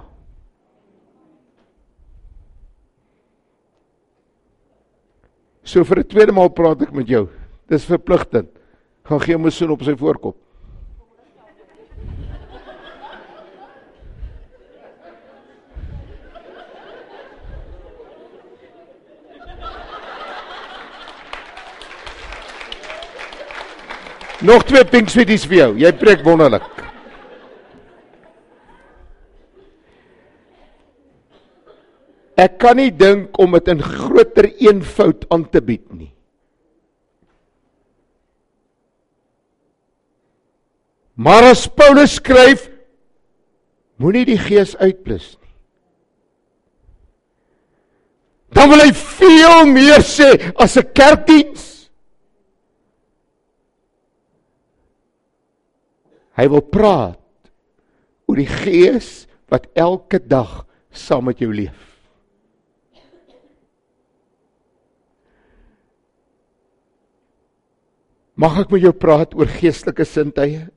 So 5.64 5.84
vir 5.84 6.00
'n 6.00 6.08
tweede 6.08 6.32
maal 6.32 6.50
praat 6.50 6.82
ek 6.82 6.94
met 6.94 7.08
jou. 7.08 7.28
Dis 7.68 7.86
verpligtend. 7.86 8.57
Gaan 9.08 9.22
gee 9.24 9.36
hom 9.36 9.46
'n 9.46 9.52
soen 9.52 9.72
op 9.72 9.84
sy 9.84 9.96
voorkop. 9.96 10.36
Nog 24.42 24.64
twee 24.64 24.86
pink 24.86 25.10
sweeties 25.10 25.48
vir 25.50 25.58
jou. 25.58 25.72
Jy 25.82 25.92
preek 25.98 26.22
wonderlik. 26.26 26.68
Ek 32.38 32.60
kan 32.62 32.78
nie 32.78 32.92
dink 32.92 33.40
om 33.42 33.52
dit 33.58 33.68
in 33.68 33.82
groter 33.82 34.52
eenvoud 34.62 35.26
aan 35.34 35.50
te 35.50 35.62
bied 35.62 35.88
nie. 35.94 36.17
Maar 41.18 41.50
as 41.50 41.66
Paulus 41.66 42.20
skryf, 42.20 42.68
moenie 43.98 44.26
die 44.28 44.38
gees 44.38 44.76
uitblus 44.78 45.32
nie. 45.34 45.54
Dan 48.54 48.70
wil 48.70 48.84
hy 48.86 48.92
veel 48.94 49.66
meer 49.74 50.06
sê 50.06 50.30
as 50.62 50.78
'n 50.78 50.94
kerkdiens. 50.94 51.90
Hy 56.38 56.46
wil 56.54 56.62
praat 56.62 57.50
oor 58.30 58.38
die 58.38 58.50
gees 58.50 59.26
wat 59.50 59.66
elke 59.74 60.20
dag 60.22 60.66
saam 60.92 61.26
met 61.26 61.40
jou 61.42 61.50
leef. 61.54 61.98
Mag 68.38 68.60
ek 68.60 68.72
met 68.72 68.82
jou 68.82 68.94
praat 68.94 69.34
oor 69.34 69.50
geestelike 69.50 70.06
sintuie? 70.06 70.77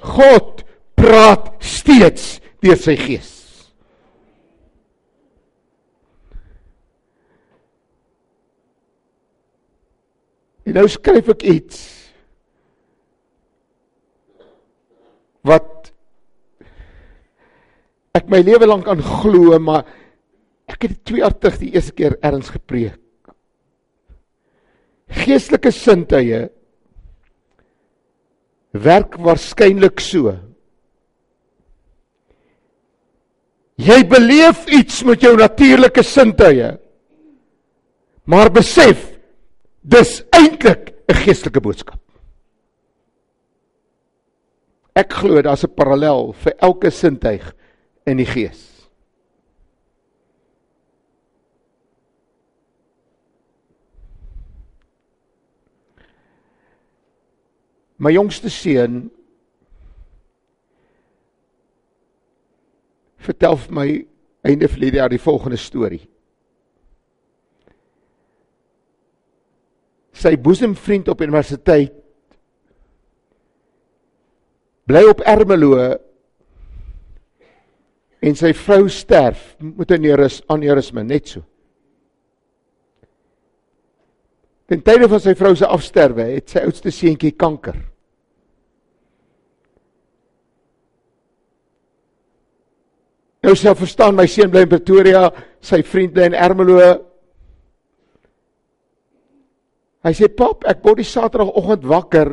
God 0.00 0.64
praat 0.96 1.52
steeds 1.62 2.38
deur 2.62 2.78
sy 2.78 2.96
gees. 2.96 3.30
En 10.62 10.78
nou 10.78 10.86
skryf 10.90 11.32
ek 11.34 11.42
iets 11.50 11.80
wat 15.42 15.90
ek 18.14 18.28
my 18.30 18.38
lewe 18.44 18.68
lank 18.68 18.86
aan 18.86 19.02
glo, 19.02 19.56
maar 19.58 19.88
ek 20.70 20.86
het 20.86 20.98
2 21.10 21.22
jaar 21.24 21.34
terug 21.34 21.58
die 21.58 21.72
eerste 21.74 21.94
keer 21.98 22.14
erns 22.22 22.52
gepreek. 22.54 23.00
Geestelike 25.12 25.72
sintuie 25.74 26.44
werk 28.72 29.16
waarskynlik 29.20 30.00
so. 30.00 30.34
Jy 33.82 34.02
beleef 34.08 34.66
iets 34.68 35.02
met 35.04 35.22
jou 35.24 35.34
natuurlike 35.36 36.02
sintuie. 36.06 36.78
Maar 38.24 38.52
besef 38.54 39.08
dis 39.82 40.22
eintlik 40.30 40.94
'n 41.08 41.14
geestelike 41.24 41.60
boodskap. 41.60 42.00
Ek 44.94 45.12
glo 45.12 45.42
daar's 45.42 45.64
'n 45.64 45.74
parallel 45.74 46.32
vir 46.32 46.54
elke 46.58 46.90
sintuig 46.90 47.54
in 48.06 48.16
die 48.16 48.26
gees. 48.26 48.71
My 58.02 58.10
jongste 58.10 58.50
seun 58.50 59.04
vertel 63.22 63.54
vir 63.62 63.76
my 63.78 63.84
einde 64.42 64.66
verlede 64.66 64.98
jaar 64.98 65.12
die 65.12 65.22
volgende 65.22 65.58
storie. 65.60 66.02
Sy 70.18 70.34
boesemvriend 70.34 71.12
op 71.12 71.22
universiteit 71.22 71.94
bly 74.90 75.04
op 75.06 75.22
Ermelo 75.22 75.76
en 78.22 78.36
sy 78.38 78.50
vrou 78.64 78.88
sterf 78.90 79.54
met 79.62 79.90
'n 79.90 80.10
aneurisme 80.50 81.04
net 81.04 81.28
so. 81.28 81.42
Ten 84.66 84.82
tye 84.82 85.08
van 85.08 85.20
sy 85.20 85.34
vrou 85.34 85.54
se 85.54 85.66
afsterwe 85.66 86.22
het 86.22 86.50
sy 86.50 86.58
oudste 86.58 86.90
seentjie 86.90 87.30
kanker. 87.30 87.91
Nou 93.42 93.54
sê 93.58 93.72
verstaan 93.74 94.14
my 94.14 94.28
seun 94.30 94.52
bly 94.52 94.62
in 94.66 94.70
Pretoria, 94.70 95.26
sy 95.62 95.82
vriend 95.82 96.14
bly 96.14 96.28
in 96.30 96.38
Ermelo. 96.38 96.78
Hy 100.02 100.12
sê 100.18 100.28
pap, 100.30 100.66
ek 100.66 100.82
word 100.86 101.02
die 101.02 101.06
Saterdagoggend 101.06 101.86
wakker. 101.90 102.32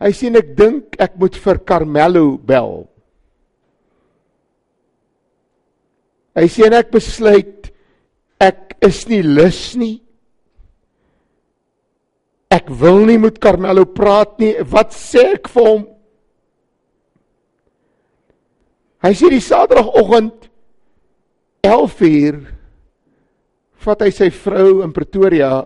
Hy 0.00 0.10
sê 0.16 0.32
ek 0.32 0.54
dink 0.56 0.96
ek 1.00 1.18
moet 1.20 1.36
vir 1.36 1.60
Carmelo 1.68 2.24
bel. 2.40 2.86
Hy 6.40 6.46
sê 6.48 6.68
en 6.68 6.78
ek 6.78 6.92
besluit 6.94 7.68
ek 8.40 8.78
is 8.86 9.02
nie 9.10 9.20
lus 9.20 9.74
nie. 9.76 9.98
Ek 12.50 12.70
wil 12.80 13.04
nie 13.06 13.18
met 13.20 13.36
Carmelo 13.42 13.84
praat 13.84 14.38
nie. 14.40 14.54
Wat 14.72 14.96
sê 14.96 15.34
ek 15.36 15.52
vir 15.52 15.68
hom? 15.68 15.89
Hy 19.00 19.12
sê 19.16 19.30
die 19.32 19.40
Saterdagoggend 19.40 20.50
11uur 21.64 22.40
vat 23.80 24.02
hy 24.04 24.10
sy 24.12 24.28
vrou 24.42 24.82
in 24.84 24.92
Pretoria 24.92 25.64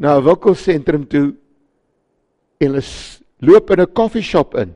na 0.00 0.16
'n 0.16 0.24
winkelsentrum 0.24 1.04
toe 1.04 1.36
en 2.60 2.72
hulle 2.72 2.84
loop 3.44 3.70
in 3.70 3.80
'n 3.80 3.92
koffieshop 3.92 4.54
in. 4.54 4.72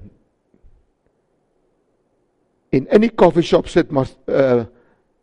En 2.72 2.86
in 2.86 3.00
die 3.00 3.14
koffieshop 3.14 3.68
sit 3.68 3.90
maar 3.90 4.08
uh 4.26 4.66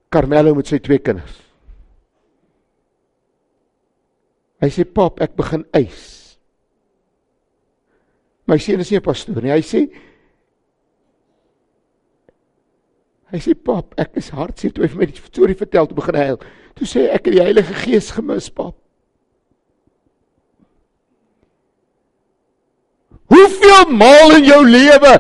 Carmelo 0.10 0.56
met 0.56 0.68
sy 0.68 0.80
twee 0.80 1.00
kinders. 1.00 1.42
Hy 4.64 4.70
sê 4.72 4.86
pap, 4.88 5.20
ek 5.20 5.36
begin 5.36 5.66
eis. 5.76 6.38
My 8.48 8.58
seun 8.58 8.80
is 8.80 8.92
nie 8.92 8.98
'n 8.98 9.04
pastoor 9.04 9.42
nie. 9.42 9.52
Hy 9.52 9.62
sê 9.62 9.92
Hy 13.34 13.42
sê 13.42 13.56
pap, 13.58 13.96
ek 13.98 14.20
is 14.22 14.30
hartseer 14.38 14.74
toe 14.74 14.86
hy 14.86 14.92
vir 14.94 15.02
my 15.02 15.08
die 15.10 15.22
storie 15.22 15.58
vertel 15.58 15.90
toe 15.90 15.98
begin 15.98 16.18
huil. 16.22 16.42
Toe 16.78 16.88
sê 16.90 17.08
ek 17.10 17.26
het 17.26 17.34
die 17.34 17.42
Heilige 17.42 17.78
Gees 17.82 18.12
gemis, 18.14 18.52
pap. 18.54 18.78
Hoeveel 23.34 23.90
maal 23.98 24.36
in 24.38 24.46
jou 24.46 24.62
lewe 24.68 25.14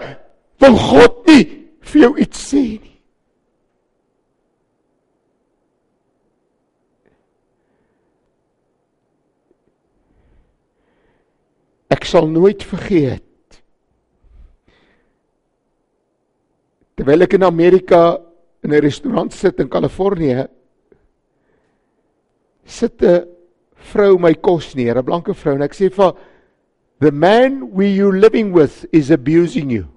wil 0.62 0.76
God 0.78 1.24
nie 1.26 1.46
vir 1.90 2.02
jou 2.06 2.12
iets 2.22 2.44
sê 2.52 2.62
nie? 2.78 2.92
Ek 11.90 12.06
sal 12.06 12.30
nooit 12.30 12.62
vergeet 12.62 13.26
Terwyl 16.96 17.26
ek 17.26 17.36
in 17.36 17.44
Amerika 17.44 18.22
in 18.64 18.72
'n 18.72 18.82
restaurant 18.82 19.34
sit 19.34 19.60
in 19.60 19.70
Kalifornië, 19.70 20.48
sit 22.66 23.02
'n 23.02 23.28
vrou 23.92 24.18
my 24.18 24.34
kos 24.34 24.76
neer, 24.76 24.98
'n 24.98 25.06
blanke 25.06 25.34
vrou 25.34 25.56
en 25.56 25.62
ek 25.62 25.74
sê 25.74 25.92
vir 25.92 26.16
the 27.00 27.12
man 27.12 27.72
we 27.72 27.88
you 27.88 28.12
living 28.12 28.54
with 28.54 28.86
is 28.92 29.12
abusing 29.12 29.70
you. 29.70 29.88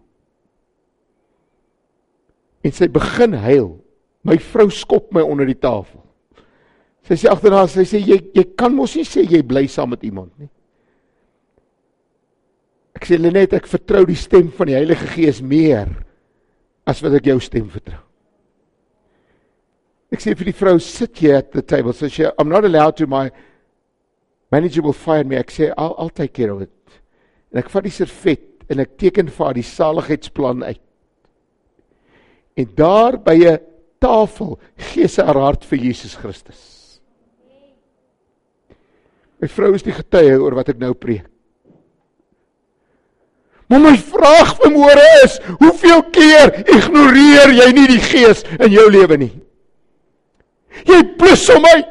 En 2.65 2.73
sy 2.73 2.89
begin 2.89 3.33
huil. 3.33 3.79
My 4.25 4.37
vrou 4.37 4.69
skop 4.69 5.13
my 5.13 5.23
onder 5.23 5.47
die 5.47 5.55
tafel. 5.55 6.03
Sy 7.07 7.15
sê 7.15 7.31
agterna, 7.31 7.67
sy 7.67 7.87
sê 7.87 8.03
jy 8.03 8.19
jy 8.35 8.45
kan 8.57 8.75
mos 8.75 8.97
nie 8.97 9.05
sê 9.05 9.23
jy 9.23 9.43
bly 9.43 9.67
saam 9.67 9.91
met 9.91 10.03
iemand 10.03 10.33
nie. 10.39 10.51
Ek 12.95 13.07
sê 13.07 13.17
Lenet, 13.17 13.55
ek 13.55 13.67
vertrou 13.71 14.05
die 14.05 14.19
stem 14.19 14.51
van 14.51 14.67
die 14.67 14.75
Heilige 14.75 15.07
Gees 15.07 15.41
meer 15.41 15.89
as 16.89 17.03
wat 17.05 17.19
ek 17.19 17.29
jou 17.29 17.39
stem 17.45 17.69
vertrou. 17.69 18.01
Ek 20.09 20.23
sê 20.25 20.33
vir 20.33 20.49
die 20.49 20.57
vrou 20.57 20.79
sit 20.81 21.21
jy 21.21 21.35
at 21.37 21.51
the 21.53 21.63
table 21.63 21.93
so 21.93 22.09
she 22.09 22.25
I'm 22.39 22.49
not 22.49 22.65
allowed 22.65 22.97
to 22.97 23.07
my 23.07 23.29
manager 24.51 24.83
will 24.83 24.97
fire 24.97 25.25
me. 25.25 25.37
Ek 25.37 25.53
sê 25.53 25.69
I'll 25.77 25.95
I'll 25.99 26.13
take 26.13 26.33
care 26.33 26.53
of 26.55 26.63
it. 26.65 26.73
En 27.53 27.61
ek 27.61 27.69
vat 27.73 27.85
die 27.85 27.93
servet 27.93 28.47
en 28.73 28.81
ek 28.85 28.97
teken 29.01 29.29
vir 29.33 29.47
haar 29.47 29.57
die 29.57 29.67
saligheidsplan 29.67 30.65
uit. 30.65 30.81
En 32.59 32.73
daar 32.77 33.19
by 33.21 33.37
'n 33.37 33.59
tafel 34.01 34.59
gee 34.77 35.09
sy 35.09 35.23
haar 35.23 35.41
hart 35.41 35.65
vir 35.65 35.79
Jesus 35.79 36.17
Christus. 36.17 37.01
My 39.39 39.49
vrou 39.49 39.75
is 39.75 39.83
die 39.83 39.95
getuie 39.95 40.41
oor 40.41 40.55
wat 40.55 40.69
ek 40.69 40.79
nou 40.79 40.95
preek. 40.95 41.29
Maar 43.69 43.81
my 43.85 43.97
vraag 44.01 44.55
vanmôre 44.63 45.05
is, 45.25 45.37
hoeveel 45.61 46.03
keer 46.15 46.55
ignoreer 46.73 47.53
jy 47.53 47.69
nie 47.77 47.87
die 47.91 48.01
gees 48.01 48.41
in 48.57 48.73
jou 48.73 48.87
lewe 48.91 49.19
nie? 49.21 49.35
Jy 50.89 51.03
plus 51.21 51.45
hom 51.53 51.67
uit. 51.69 51.91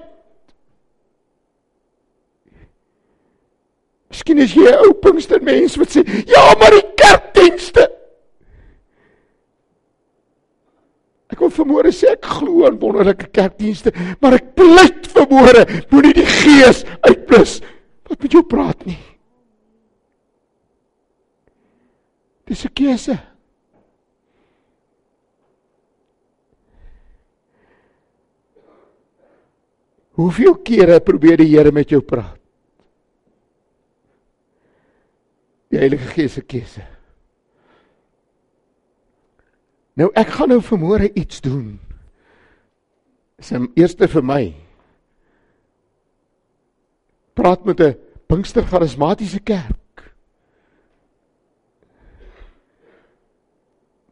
Miskien 4.10 4.42
is 4.42 4.56
jy 4.56 4.66
'n 4.72 4.82
ou 4.88 4.94
Pinkstermens 4.94 5.78
wat 5.78 5.94
sê, 5.94 6.02
"Ja, 6.26 6.56
maar 6.60 6.72
die 6.72 6.88
kerkdienste." 6.96 7.92
Ek 11.30 11.40
wil 11.40 11.50
vanmôre 11.50 11.92
sê 11.92 12.14
ek 12.14 12.26
glo 12.26 12.66
in 12.66 12.80
wonderlike 12.80 13.28
kerkdienste, 13.28 13.92
maar 14.22 14.34
ek 14.34 14.56
pleit 14.56 15.08
vanmôre, 15.14 15.68
moenie 15.92 16.14
die 16.14 16.26
gees 16.26 16.84
uitplus 17.02 17.62
wat 18.10 18.22
met 18.22 18.32
jou 18.32 18.44
praat 18.44 18.86
nie. 18.86 18.98
Dis 22.48 22.64
'n 22.66 22.74
keuse. 22.74 23.18
Hoeveel 30.18 30.56
kere 30.66 31.00
probeer 31.00 31.38
die 31.38 31.52
Here 31.52 31.72
met 31.72 31.90
jou 31.90 32.02
praat? 32.02 32.40
Die 35.70 35.78
Heilige 35.78 36.08
Gees 36.16 36.34
se 36.34 36.42
keuse. 36.42 36.82
Nou 39.98 40.08
ek 40.16 40.32
gaan 40.38 40.50
nou 40.50 40.62
vanmôre 40.64 41.12
iets 41.14 41.42
doen. 41.42 41.80
Dis 43.38 43.52
'n 43.52 43.72
eerste 43.76 44.08
vir 44.08 44.24
my. 44.24 44.56
Praat 47.34 47.66
met 47.66 47.80
'n 47.80 47.98
Pinkster 48.28 48.64
Charismatiese 48.64 49.40
Kerk. 49.40 49.87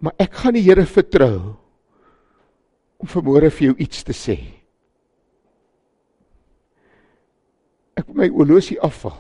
Maar 0.04 0.14
ek 0.20 0.34
gaan 0.42 0.58
die 0.58 0.66
Here 0.66 0.86
vertrou 0.86 1.56
om 3.00 3.10
vanmôre 3.12 3.52
vir 3.52 3.70
jou 3.70 3.76
iets 3.86 4.04
te 4.08 4.16
sê. 4.16 4.38
Ek 7.96 8.10
my 8.12 8.28
olosie 8.30 8.80
afval. 8.84 9.16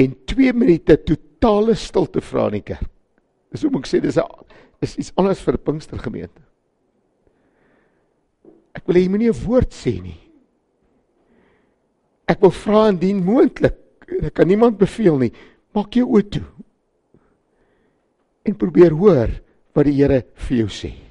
En 0.00 0.16
2 0.26 0.52
minute 0.52 0.96
totale 1.06 1.76
stilte 1.78 2.20
vra 2.24 2.48
in 2.50 2.58
die 2.58 2.66
kerk. 2.74 2.90
Dis 3.54 3.62
hoe 3.62 3.70
moet 3.70 3.86
ek 3.86 3.92
sê 3.92 4.00
dis 4.02 4.18
'n 4.18 4.26
is 4.82 4.96
iets 4.98 5.12
anders 5.16 5.40
vir 5.40 5.54
'n 5.54 5.64
Pinkster 5.64 5.98
gemeente. 5.98 6.42
Ek 8.74 8.86
wil 8.86 8.96
hê 8.96 9.02
jy 9.04 9.08
moenie 9.08 9.30
'n 9.30 9.44
woord 9.46 9.72
sê 9.72 10.02
nie. 10.02 10.20
Ek 12.26 12.40
wil 12.40 12.50
vra 12.50 12.88
indien 12.88 13.24
moontlik, 13.24 13.76
ek 14.22 14.34
kan 14.34 14.48
niemand 14.48 14.78
beveel 14.78 15.18
nie, 15.18 15.32
maak 15.74 15.94
jou 15.94 16.06
oë 16.06 16.30
toe. 16.30 16.53
En 18.44 18.56
probeer 18.60 18.92
hoor 18.92 19.32
wat 19.74 19.88
die 19.88 19.96
Here 19.96 20.22
vir 20.46 20.64
jou 20.64 20.70
sê. 20.70 21.03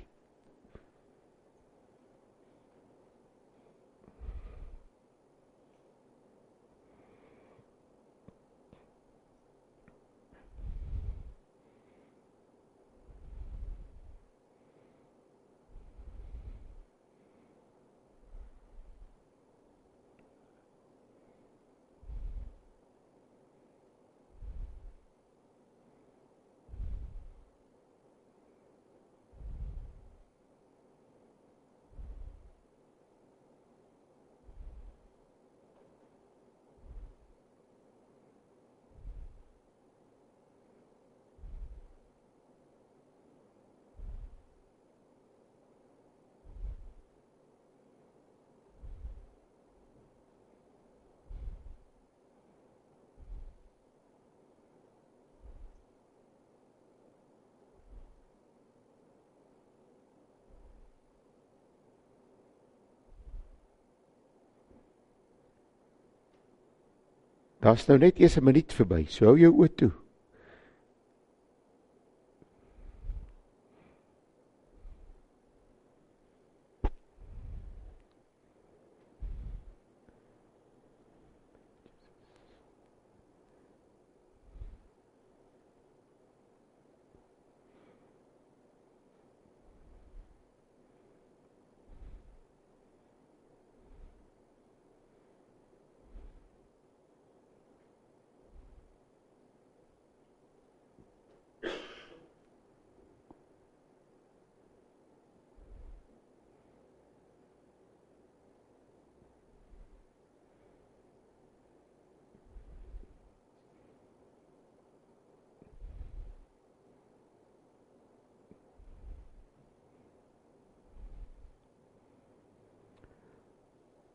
Daar's 67.64 67.86
nou 67.88 67.96
net 67.98 68.20
eers 68.20 68.36
'n 68.38 68.44
minuut 68.44 68.74
verby. 68.74 69.06
So 69.08 69.26
hou 69.26 69.38
jou 69.40 69.54
oë 69.56 69.76
toe. 69.76 69.92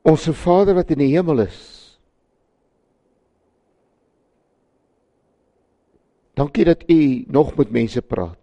Onse 0.09 0.33
Vader 0.33 0.77
wat 0.79 0.91
in 0.95 1.03
die 1.03 1.11
hemel 1.13 1.43
is. 1.45 1.59
Dankie 6.39 6.65
dat 6.65 6.85
U 6.89 7.25
nog 7.29 7.57
met 7.59 7.71
mense 7.75 8.03
praat. 8.03 8.39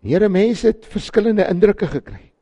Here 0.00 0.28
mense 0.32 0.66
het 0.72 0.86
verskillende 0.88 1.44
indrukke 1.52 1.86
gekry. 1.86 2.32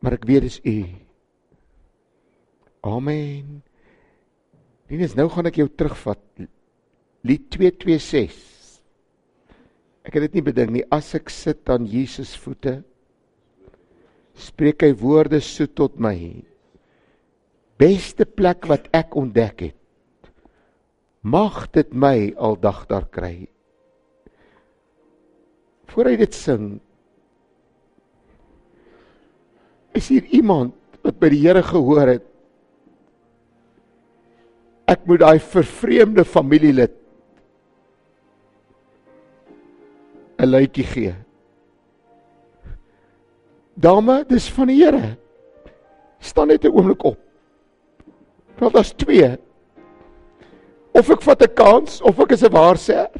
Maar 0.00 0.16
ek 0.16 0.24
weet 0.24 0.46
dis 0.48 0.58
U. 0.64 0.76
Amen. 2.80 3.60
Dit 4.88 5.04
is 5.04 5.14
nou 5.18 5.28
gaan 5.30 5.52
ek 5.52 5.60
jou 5.60 5.68
terugvat. 5.68 6.22
Lied 7.26 7.50
226 7.52 8.55
Ek 10.06 10.14
het 10.14 10.28
dit 10.28 10.38
nie 10.38 10.46
bedink 10.46 10.70
nie. 10.70 10.84
As 10.94 11.10
ek 11.18 11.32
sit 11.34 11.66
aan 11.72 11.88
Jesus 11.90 12.36
voete 12.38 12.78
spreek 14.36 14.84
hy 14.84 14.92
woorde 15.00 15.40
so 15.40 15.66
tot 15.66 15.96
my. 15.98 16.14
Beste 17.80 18.26
plek 18.28 18.68
wat 18.70 18.86
ek 18.94 19.16
ontdek 19.18 19.68
het 19.70 19.82
mag 21.26 21.64
dit 21.74 21.90
my 21.90 22.30
aldag 22.38 22.84
daar 22.86 23.08
kry. 23.10 23.48
Voor 25.90 26.06
hy 26.12 26.14
dit 26.20 26.36
sing 26.36 26.76
is 29.96 30.10
hier 30.12 30.26
iemand 30.36 30.76
wat 31.02 31.18
by 31.18 31.30
die 31.32 31.40
Here 31.42 31.64
gehoor 31.64 32.12
het 32.12 32.26
ek 34.86 35.06
moet 35.08 35.24
daai 35.24 35.40
vervreemde 35.42 36.22
familielid 36.28 36.94
'n 40.38 40.50
luitjie 40.50 40.84
gee. 40.84 41.14
Dame, 43.74 44.24
dis 44.28 44.48
van 44.52 44.66
die 44.66 44.84
Here. 44.84 45.16
Staan 46.18 46.48
net 46.48 46.64
'n 46.64 46.72
oomblik 46.72 47.02
op. 47.04 47.18
Want 48.58 48.72
daar's 48.74 48.92
twee. 48.96 49.36
Of 50.92 51.10
ek 51.10 51.22
vat 51.22 51.42
'n 51.42 51.54
kans 51.54 52.00
of 52.00 52.18
ek 52.18 52.32
is 52.32 52.42
'n 52.42 52.52
waarsêer. 52.52 53.10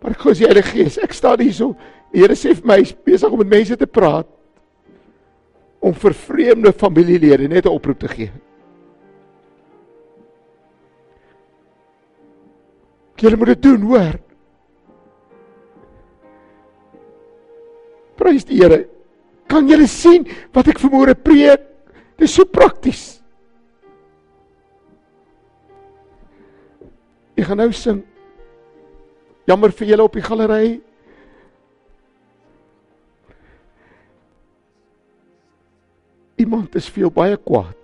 Maar 0.00 0.10
ek 0.10 0.18
glo 0.18 0.32
die 0.32 0.46
Heilige 0.46 0.68
Gees, 0.68 0.98
ek 0.98 1.12
staan 1.12 1.40
hier 1.40 1.52
so. 1.52 1.76
Die 2.12 2.20
Here 2.20 2.34
sê 2.34 2.54
vir 2.54 2.66
my, 2.66 2.76
hy's 2.78 2.94
besig 3.04 3.30
om 3.30 3.38
met 3.38 3.48
mense 3.48 3.76
te 3.76 3.86
praat 3.86 4.26
om 5.82 5.94
vir 5.94 6.14
vreemde 6.14 6.72
familielede 6.72 7.48
net 7.48 7.66
'n 7.66 7.74
oproep 7.74 7.98
te 7.98 8.08
gee. 8.08 8.30
Julle 13.16 13.36
moet 13.36 13.46
dit 13.46 13.62
doen, 13.62 13.82
hoor. 13.82 14.18
Prys 18.32 18.48
die 18.48 18.62
Here. 18.62 18.86
Kan 19.52 19.68
julle 19.68 19.84
sien 19.90 20.24
wat 20.56 20.70
ek 20.72 20.80
vanmôre 20.80 21.12
preek? 21.20 21.66
Dit 22.16 22.24
is 22.24 22.32
so 22.32 22.48
prakties. 22.48 23.20
Ek 27.36 27.44
gaan 27.44 27.60
nou 27.60 27.68
sing. 27.76 28.00
Jammer 29.50 29.74
vir 29.76 29.92
julle 29.92 30.08
op 30.08 30.16
die 30.16 30.24
galery. 30.24 30.80
Iemand 36.40 36.72
is 36.80 36.88
veel 36.88 37.12
baie 37.12 37.36
kwaad. 37.36 37.76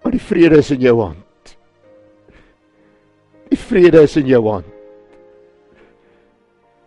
Maar 0.00 0.16
die 0.16 0.24
vrede 0.24 0.64
is 0.64 0.72
in 0.72 0.80
jou 0.84 0.96
hand. 1.02 1.56
Die 3.52 3.60
vrede 3.60 4.04
is 4.08 4.16
in 4.20 4.32
jou 4.32 4.46
hand. 4.48 4.73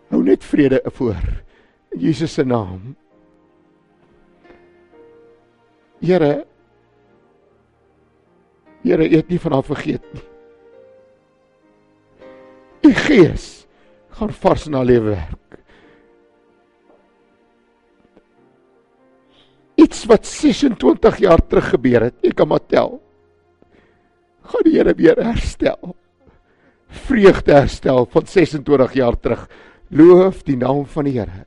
Hou 0.09 0.23
net 0.23 0.43
vrede 0.43 0.81
voor. 0.93 1.23
In 1.91 1.99
Jesus 1.99 2.33
se 2.33 2.43
naam. 2.43 2.95
Here 5.99 6.45
Here, 8.87 9.09
U 9.09 9.15
het 9.15 9.27
nie 9.27 9.39
van 9.39 9.51
haar 9.51 9.65
vergeet 9.67 10.03
nie. 10.13 10.23
U 12.87 12.93
Gees 12.93 13.67
gaan 14.15 14.31
vars 14.31 14.67
na 14.71 14.81
lewe 14.87 15.15
werk. 15.17 15.57
Iets 19.77 20.05
wat 20.09 20.25
26 20.25 21.19
jaar 21.21 21.43
terug 21.47 21.67
gebeur 21.73 22.07
het, 22.07 22.15
ek 22.25 22.37
kan 22.39 22.47
maar 22.47 22.63
tel. 22.63 22.97
Gaan 24.47 24.65
die 24.65 24.77
Here 24.77 24.95
weer 24.95 25.19
herstel. 25.19 25.95
Vreugde 27.07 27.53
herstel 27.59 28.07
van 28.13 28.25
26 28.25 28.93
jaar 28.93 29.19
terug. 29.19 29.43
Loof 29.89 30.43
die 30.47 30.57
naam 30.57 30.85
van 30.85 31.07
die 31.07 31.15
Here. 31.19 31.45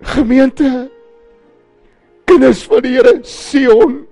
Gemeente 0.00 0.90
kinders 2.24 2.62
van 2.68 2.84
die 2.86 2.94
Here 2.94 3.18
Sion 3.26 4.06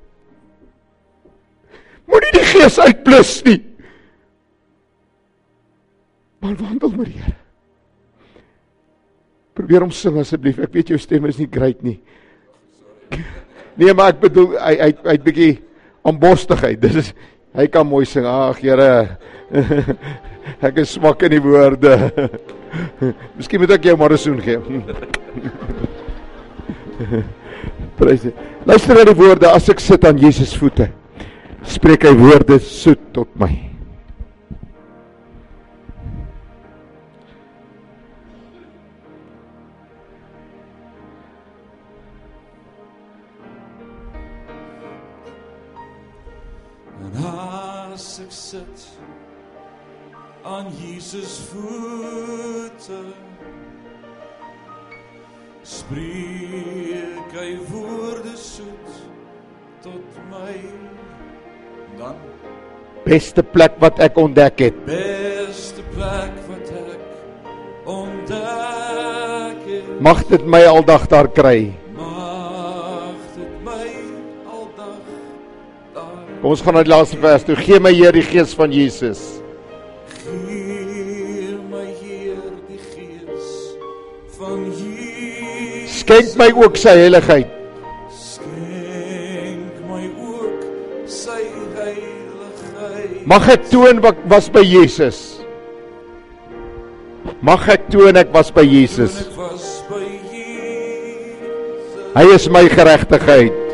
Moenie 2.09 2.33
die 2.33 2.47
gees 2.49 2.79
uitblus 2.81 3.35
nie. 3.45 3.59
Maar 6.41 6.57
wandel 6.57 6.95
met 6.97 7.11
die 7.11 7.21
Here. 7.21 7.37
Probeer 9.59 9.85
om 9.85 9.93
sing 9.93 10.17
asseblief. 10.21 10.61
Ek 10.63 10.73
weet 10.73 10.93
jou 10.95 11.01
stem 11.03 11.27
is 11.29 11.41
nie 11.41 11.51
great 11.53 11.83
nie. 11.85 11.99
Nee, 13.79 13.93
maar 13.95 14.15
ek 14.15 14.23
bedoel 14.25 14.57
hy 14.57 14.73
hy 14.81 14.93
hy't 15.05 15.27
bietjie 15.27 15.53
aanbostigheid. 16.09 16.81
Dis 16.83 16.97
is 17.03 17.11
hy 17.59 17.67
kan 17.71 17.87
mooi 17.87 18.05
sing. 18.09 18.27
Ag 18.27 18.63
Here. 18.63 19.19
Ek 20.69 20.79
is 20.83 20.95
swak 20.97 21.23
in 21.23 21.31
die 21.37 21.43
woorde. 21.43 22.11
Miskien 23.39 23.61
moet 23.61 23.75
ek 23.77 23.85
jou 23.89 23.97
maar 23.97 24.13
'n 24.13 24.19
soen 24.19 24.41
gee. 24.45 24.59
Prys. 27.99 28.29
Luister 28.65 28.95
na 28.95 29.05
die 29.05 29.17
woorde 29.17 29.49
as 29.51 29.69
ek 29.69 29.81
sit 29.81 30.05
aan 30.05 30.19
Jesus 30.19 30.57
voete 30.57 30.89
spreek 31.69 32.07
hy 32.09 32.15
woorde 32.17 32.59
soet 32.63 33.01
tot 33.13 33.29
my. 33.39 33.68
Aan 50.49 50.67
Jesus 50.81 51.41
voete 51.53 53.01
spreek 55.63 57.35
hy 57.37 57.51
woorde 57.69 58.33
soet 58.41 58.95
tot 59.85 60.21
my 60.33 60.57
dan 61.99 62.17
beste 63.05 63.45
plek 63.45 63.77
wat 63.81 64.01
ek 64.05 64.17
ontdek 64.21 64.61
het. 64.69 64.79
Beste 64.89 65.85
plek 65.95 66.35
wat 66.49 66.73
ek 66.77 67.03
ontdek 67.89 69.61
het. 69.69 69.93
Mag 70.05 70.25
dit 70.29 70.45
my 70.45 70.63
aldag 70.69 71.09
daar 71.13 71.29
kry. 71.33 71.73
Kom 76.39 76.53
ons 76.55 76.63
gaan 76.63 76.77
na 76.79 76.85
die 76.87 76.93
laaste 76.93 77.19
vers 77.19 77.43
toe. 77.45 77.57
Gee 77.59 77.81
my 77.83 77.91
Heer 77.91 78.15
die 78.15 78.23
gees 78.23 78.53
van 78.55 78.71
Jesus. 78.73 79.38
Jesus. 86.09 86.33
Skenk 86.33 86.39
my 86.41 86.51
ook 86.57 86.77
sy 86.77 86.89
heiligheid. 86.97 87.47
Mag 93.29 93.49
ek 93.53 93.69
toon 93.69 94.01
wat 94.01 94.17
was 94.33 94.49
by 94.49 94.65
Jesus. 94.65 95.41
Mag 97.45 97.69
ek 97.69 97.91
toon 97.93 98.17
ek 98.17 98.33
was 98.33 98.49
by 98.51 98.65
Jesus. 98.65 99.29
Hy 102.17 102.25
is 102.35 102.49
my 102.49 102.65
geregtigheid. 102.73 103.53
My. 103.53 103.67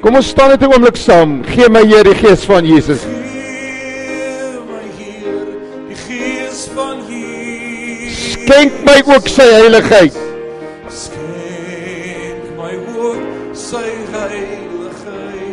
Kom 0.00 0.16
ons 0.16 0.30
staan 0.32 0.54
net 0.54 0.62
'n 0.62 0.70
oomblik 0.70 0.96
saam. 0.96 1.42
Gee 1.44 1.68
my 1.68 1.82
Heer 1.84 2.04
die 2.04 2.14
gees 2.14 2.46
van 2.46 2.64
Jesus. 2.64 3.19
Jesus. 8.50 8.56
Skenk 8.56 8.72
my 8.82 9.02
ook 9.06 9.28
sy 9.28 9.42
heiligheid. 9.42 10.14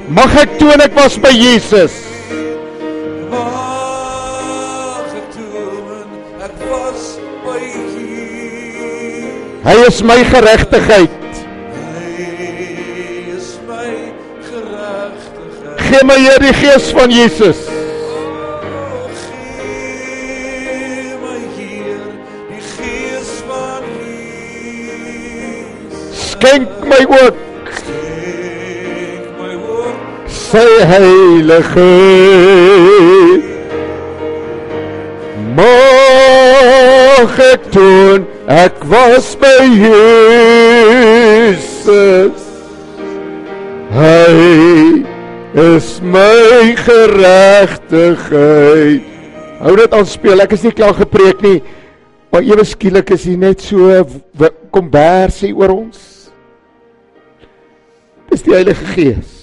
Mag 0.10 0.33
ek 0.39 0.57
toon 0.57 0.81
ek 0.81 0.95
was 0.95 1.17
by 1.21 1.33
Jesus. 1.36 1.93
Mag 3.29 5.13
ek 5.19 5.29
toon 5.36 6.41
ek 6.47 6.57
was 6.71 7.05
by 7.45 7.60
Jesus. 7.62 7.93
Hy 9.67 9.77
is 9.86 10.01
my 10.01 10.19
geregtigheid. 10.33 11.12
Hy 11.77 13.36
is 13.36 13.53
my 13.67 13.89
geregtigheid. 14.49 15.81
Gee 15.88 16.03
my 16.07 16.19
Heer 16.23 16.39
die 16.49 16.55
gees 16.63 16.93
van 16.95 17.12
Jesus. 17.13 17.66
My 26.89 27.02
ook 27.19 27.36
sy 30.47 30.69
heilige 30.91 31.91
mag 35.58 37.34
ek 37.52 37.62
toon 37.73 38.21
ek 38.47 38.76
was 38.88 39.28
by 39.41 39.60
Jesus. 39.76 42.38
Hy 43.97 44.38
is 45.58 45.97
my 46.04 46.76
geregtigheid 46.86 49.02
hou 49.63 49.73
dit 49.80 49.93
aan 49.95 50.06
speel 50.06 50.43
ek 50.43 50.52
is 50.54 50.63
nie 50.67 50.76
klaar 50.76 50.93
gepreek 50.97 51.39
nie 51.41 51.62
maar 52.30 52.43
ewe 52.45 52.65
skielik 52.67 53.10
is 53.15 53.26
hy 53.26 53.36
net 53.39 53.62
so 53.63 54.06
kom 54.73 54.91
bersie 54.93 55.54
oor 55.58 55.71
ons 55.80 56.16
dis 58.29 58.43
die 58.43 58.53
heilige 58.53 58.85
gees 58.95 59.37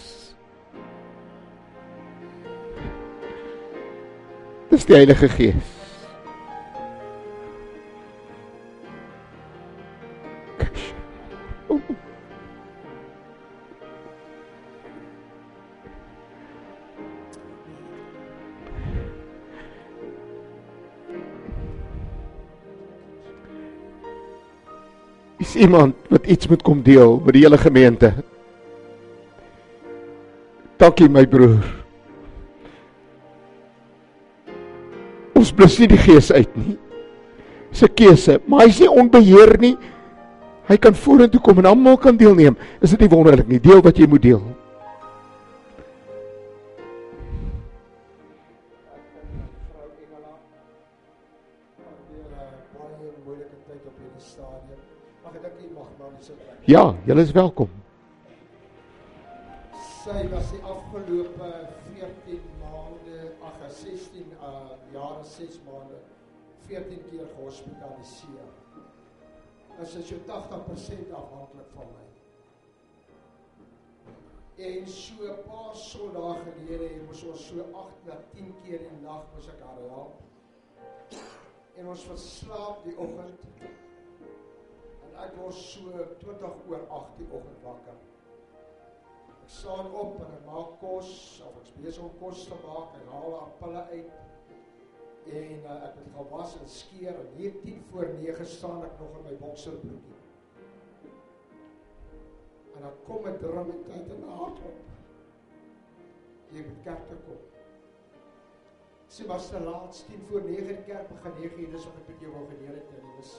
Dis 4.75 4.87
die 4.87 4.95
Heilige 4.97 5.29
Gees. 5.29 5.55
Is 25.39 25.55
iemand 25.55 25.95
wat 26.09 26.27
iets 26.27 26.49
moet 26.49 26.63
kom 26.63 26.83
deel 26.83 27.21
met 27.25 27.35
die 27.35 27.43
hele 27.43 27.59
gemeente? 27.59 28.15
Dankie 30.79 31.09
my 31.09 31.27
broer. 31.27 31.85
ons 35.45 35.53
blus 35.53 35.77
nie 35.77 35.91
die 35.93 36.01
gees 36.01 36.33
uit 36.33 36.57
nie. 36.57 36.79
Dis 37.71 37.83
'n 37.85 37.95
keuse, 37.95 38.41
maar 38.47 38.65
hy's 38.65 38.81
nie 38.81 38.89
onbeheer 38.89 39.59
nie. 39.61 39.77
Hy 40.69 40.77
kan 40.77 40.95
vorentoe 40.95 41.41
kom 41.41 41.59
en 41.59 41.67
almal 41.67 41.99
kan 41.99 42.17
deelneem. 42.17 42.57
Is 42.81 42.91
dit 42.91 43.01
nie 43.01 43.09
wonderlik 43.09 43.49
nie? 43.49 43.61
Deel 43.61 43.83
wat 43.83 43.99
jy 43.99 44.07
moet 44.07 44.23
deel. 44.23 44.43
Ja, 56.67 56.95
julle 57.05 57.21
is 57.21 57.33
welkom. 57.33 57.84
Sy 60.05 60.27
was 60.29 60.51
die 60.53 60.59
afgelope 60.69 61.47
14 61.97 62.41
6 65.25 65.61
maande 65.65 66.01
14 66.67 67.05
keer 67.11 67.27
gehospitaliseer. 67.37 68.51
As 69.81 69.95
is 69.95 70.09
so 70.09 70.17
80% 70.17 71.13
afhanklik 71.21 71.73
van 71.75 71.89
my. 71.95 72.05
En 74.69 74.87
so 74.87 75.25
'n 75.25 75.43
paar 75.49 75.77
sondae 75.77 76.37
gelede 76.53 76.89
het 76.89 77.09
ons 77.09 77.25
ons 77.25 77.47
so 77.47 77.65
8 77.73 78.07
na 78.07 78.17
10 78.35 78.55
keer 78.63 78.81
in 78.81 78.95
die 78.99 79.07
nag 79.09 79.25
moes 79.33 79.49
ek 79.49 79.61
haar 79.61 79.83
help. 79.89 80.15
En 81.77 81.89
ons 81.89 82.05
verslaap 82.05 82.85
die 82.85 82.97
oggend. 82.97 83.41
En 85.05 85.17
ek 85.25 85.37
word 85.37 85.55
so 85.55 86.09
20 86.19 86.69
oor 86.69 86.87
8 86.89 87.17
die 87.19 87.31
oggend 87.31 87.63
wakker. 87.63 88.14
Ek 89.45 89.51
staan 89.53 89.91
op 89.93 90.15
en 90.25 90.31
ek 90.33 90.45
maak 90.49 90.77
kos 90.81 91.09
of 91.45 91.57
ek 91.61 91.67
is 91.67 91.73
besig 91.77 92.05
om 92.07 92.13
kos 92.17 92.47
te 92.49 92.57
maak 92.63 92.95
en 92.97 93.11
haal 93.13 93.35
pille 93.59 93.83
uit. 93.91 94.15
En 95.25 95.67
uh, 95.69 95.75
ek 95.85 95.99
het 95.99 96.07
gewas 96.15 96.55
en 96.57 96.71
skeer 96.73 97.19
en 97.21 97.29
hier 97.37 97.59
10 97.61 97.83
voor 97.91 98.09
9 98.23 98.47
staan 98.49 98.87
ek 98.87 98.97
nog 99.03 99.19
in 99.19 99.27
my 99.27 99.35
bokserbroekie. 99.43 100.17
En 102.73 102.87
dan 102.87 102.97
kom 103.05 103.29
'n 103.29 103.37
drum 103.45 103.75
tyd 103.91 104.17
in 104.17 104.25
my 104.25 104.33
hart 104.41 104.65
op. 104.71 104.81
Jy 106.57 106.65
moet 106.65 106.83
kerk 106.89 107.07
toe 107.13 107.21
kom. 107.29 107.45
Sy 109.13 109.29
was 109.29 109.53
te 109.53 109.61
laat, 109.61 110.05
10 110.09 110.27
voor 110.31 110.49
9 110.49 110.67
die 110.73 110.83
kerk 110.89 111.09
begin 111.13 111.41
9 111.45 111.61
uur, 111.61 111.71
dis 111.77 111.89
op 111.93 112.01
ek 112.01 112.13
met 112.15 112.21
jou 112.21 112.33
wou 112.33 112.49
gedeel 112.49 112.81
het 112.81 112.97
en 112.97 113.17
dis 113.21 113.39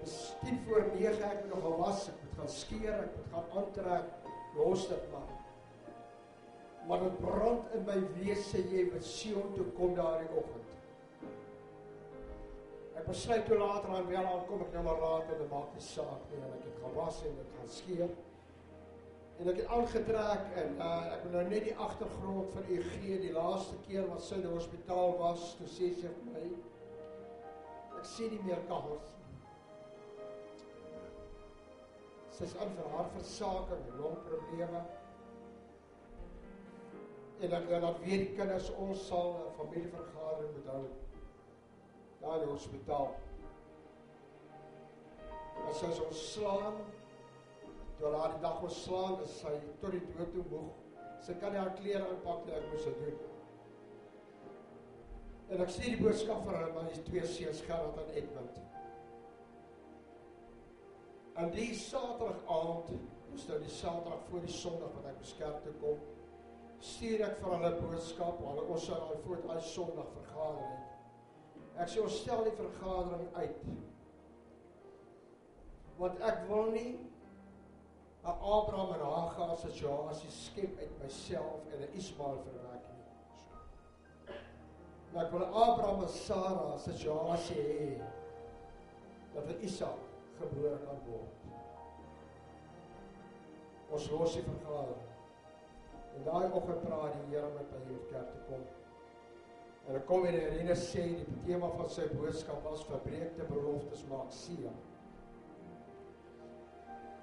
Dis 0.00 0.18
10 0.40 0.60
voor 0.64 0.88
9 0.96 1.32
ek 1.32 1.42
moet 1.44 1.54
nog 1.54 1.64
gewas, 1.68 2.08
ek 2.08 2.22
moet 2.22 2.38
gaan 2.40 2.54
skeer, 2.60 2.94
ek 3.08 3.16
moet 3.16 3.34
gaan 3.36 3.58
aantrek, 3.60 4.23
los 4.56 4.88
dit 4.88 5.10
maar. 5.12 5.32
Maar 6.88 7.00
dit 7.00 7.20
brand 7.20 7.72
in 7.72 7.86
my 7.88 7.96
wese 8.18 8.60
jy 8.68 8.84
moet 8.92 9.06
Sion 9.08 9.54
toe 9.56 9.64
kom 9.78 9.94
daardie 9.96 10.28
oggend. 10.36 10.74
Ek 12.94 13.08
besluit 13.08 13.46
toe 13.48 13.56
later 13.58 13.96
aan 13.96 14.06
wel 14.10 14.26
aan 14.26 14.44
kom 14.48 14.62
ek 14.64 14.76
nou 14.76 14.84
maar 14.84 15.00
laat 15.00 15.32
en 15.32 15.40
dit 15.40 15.50
maak 15.50 15.72
nie 15.74 15.86
saak 15.86 16.28
nie 16.30 16.42
en 16.42 16.52
ek 16.58 16.68
het 16.68 16.84
gewas 16.84 17.22
en 17.24 17.40
ek 17.42 17.56
gaan 17.56 17.72
skeer. 17.78 18.14
En 19.40 19.50
ek 19.50 19.58
het 19.62 19.72
aangetrek 19.76 20.52
en 20.62 20.76
uh, 20.78 20.92
ek 21.16 21.24
wil 21.24 21.34
nou 21.38 21.46
net 21.48 21.66
die 21.70 21.74
agtergrond 21.88 22.52
van 22.54 22.70
u 22.70 22.78
gee. 22.92 23.18
Die 23.24 23.34
laaste 23.34 23.80
keer 23.88 24.06
wat 24.12 24.22
sy 24.22 24.38
in 24.38 24.46
die 24.46 24.52
hospitaal 24.52 25.16
was, 25.18 25.50
toe 25.58 25.66
sê 25.72 25.90
sy 25.96 26.12
vir 26.12 26.30
my 26.36 26.46
ek 27.98 28.08
sien 28.12 28.30
nie 28.30 28.44
meer 28.44 28.60
kaggels 28.68 29.13
Sy's 32.34 32.56
aan 32.58 32.72
vir 32.74 32.90
haar 32.90 33.10
versaking, 33.14 33.82
longprobleme. 34.00 34.82
En 37.40 37.50
dan 37.50 37.68
dan 37.68 37.98
weet 38.02 38.24
die 38.26 38.34
kinders 38.38 38.70
ons 38.74 39.06
sal 39.06 39.36
'n 39.36 39.52
familievergadering 39.58 40.54
moet 40.56 40.66
hou 40.72 40.84
daar 42.20 42.34
in 42.34 42.40
die 42.40 42.50
hospitaal. 42.52 43.14
As 45.68 45.78
sy 45.78 45.90
ons 46.06 46.32
slaan, 46.32 46.80
toe 47.98 48.10
laat 48.10 48.34
die 48.34 48.40
dag 48.40 48.62
ons 48.62 48.82
slaan, 48.84 49.20
is 49.22 49.38
sy 49.40 49.54
tot 49.80 49.90
die 49.90 50.02
dood 50.16 50.32
toe 50.32 50.44
moeg. 50.50 50.72
Sy 51.20 51.38
kan 51.40 51.52
nie 51.52 51.62
haar 51.62 51.72
klere 51.78 52.08
aanpak 52.08 52.44
nie, 52.46 52.56
ek 52.58 52.68
moes 52.72 52.84
dit 52.84 53.00
doen. 53.04 53.18
En 55.48 55.60
ek 55.60 55.74
sê 55.74 55.90
die 55.92 56.02
boodskap 56.02 56.44
vir 56.44 56.56
hulle, 56.58 56.72
maar 56.74 56.88
dis 56.90 57.04
twee 57.08 57.26
seuns 57.26 57.64
Gerard 57.68 57.98
en 58.02 58.14
Edmund. 58.18 58.63
En 61.34 61.50
die 61.50 61.74
Saterdag 61.74 62.42
aand, 62.46 62.90
dis 63.32 63.46
nou 63.48 63.56
die 63.58 63.70
Saterdag 63.70 64.20
voor 64.28 64.44
die 64.44 64.54
Sondag 64.54 64.92
wat 64.94 65.08
ek 65.10 65.16
beskerp 65.18 65.64
toe 65.64 65.72
kom, 65.80 66.02
stuur 66.78 67.24
ek 67.26 67.40
vir 67.40 67.56
hulle 67.56 67.70
boodskap, 67.80 68.42
hulle 68.44 68.66
ons 68.70 68.86
sal 68.86 69.02
daai 69.02 69.24
voor 69.24 69.40
daai 69.42 69.64
Sondag 69.66 70.12
vergader. 70.14 70.76
Ek 71.74 71.90
sê 71.90 72.04
ons 72.04 72.20
stel 72.20 72.44
die 72.46 72.54
vergadering 72.54 73.26
uit. 73.34 73.66
Want 75.98 76.22
ek 76.30 76.46
wil 76.52 76.70
nie 76.76 76.92
'n 78.24 78.30
Abraham 78.30 78.94
en 78.94 79.04
Hagar 79.04 79.56
situasie 79.56 80.30
skep 80.30 80.78
uit 80.78 80.94
myself 81.02 81.66
en 81.72 81.82
'n 81.82 81.92
Ismael 81.98 82.38
verwerk 82.46 82.86
nie. 82.94 84.38
Maar 85.12 85.24
ek 85.24 85.32
wil 85.32 85.46
'n 85.46 85.52
Abraham 85.66 86.02
en 86.02 86.08
Sara 86.08 86.78
situasie 86.78 87.62
hê 87.62 88.02
dat 89.34 89.48
'n 89.48 89.60
Isak 89.60 90.03
gebore 90.40 90.78
kan 90.84 91.02
word. 91.08 91.42
Ons 93.94 94.08
los 94.10 94.38
die 94.38 94.46
vergadering. 94.46 95.10
En 96.14 96.24
daai 96.26 96.46
oggend 96.54 96.82
praat 96.86 97.14
die 97.18 97.28
Here 97.34 97.50
met 97.54 97.70
my 97.74 97.82
hier 97.88 98.02
kerk 98.10 98.32
te 98.32 98.42
kom. 98.48 98.64
En 99.84 99.98
ek 99.98 100.06
kom 100.08 100.24
en 100.24 100.36
Irene 100.38 100.74
sê 100.78 101.04
die 101.18 101.38
tema 101.44 101.68
van 101.76 101.90
sy 101.92 102.06
boodskap 102.14 102.64
was 102.64 102.86
verbreekte 102.88 103.46
beloftes 103.50 104.04
maak 104.08 104.32
seën. 104.32 104.76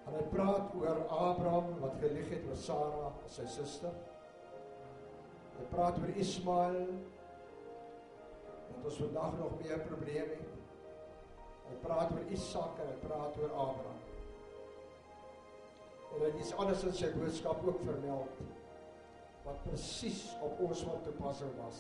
En 0.08 0.18
hy 0.18 0.24
praat 0.34 0.76
oor 0.78 1.04
Abraham 1.08 1.74
wat 1.82 1.98
gelieg 2.04 2.30
het 2.34 2.46
oor 2.50 2.60
Sara, 2.60 3.12
sy 3.32 3.48
suster. 3.50 3.96
Hy 5.58 5.68
praat 5.72 6.00
oor 6.02 6.14
Ismael 6.22 6.80
wat 8.72 8.88
ons 8.90 9.02
vandag 9.06 9.38
nog 9.40 9.60
meer 9.62 9.86
probleme 9.88 10.38
het. 10.38 10.61
Hy 11.72 11.80
praat 11.86 12.12
oor 12.12 12.36
Isak 12.36 12.80
en 12.84 12.92
hy 12.92 12.98
praat 13.06 13.40
oor 13.40 13.52
Abraham. 13.56 14.00
En 16.12 16.20
hy 16.20 16.28
het 16.28 16.40
iets 16.44 16.54
anders 16.60 16.84
in 16.84 16.96
sy 17.00 17.10
boodskap 17.16 17.64
ook 17.64 17.80
vermeld 17.88 18.42
wat 19.46 19.64
presies 19.66 20.26
op 20.44 20.60
ons 20.68 20.84
van 20.86 21.00
toepassing 21.06 21.54
was. 21.64 21.80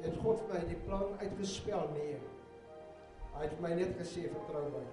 Het 0.00 0.16
God 0.24 0.40
vir 0.42 0.54
my 0.56 0.62
die 0.66 0.80
plan 0.86 1.12
uitgespel 1.20 1.90
nee. 1.94 2.16
Hy 3.34 3.46
het 3.46 3.60
my 3.62 3.74
net 3.76 3.94
gesê 4.00 4.26
vertrou 4.32 4.64
my. 4.72 4.84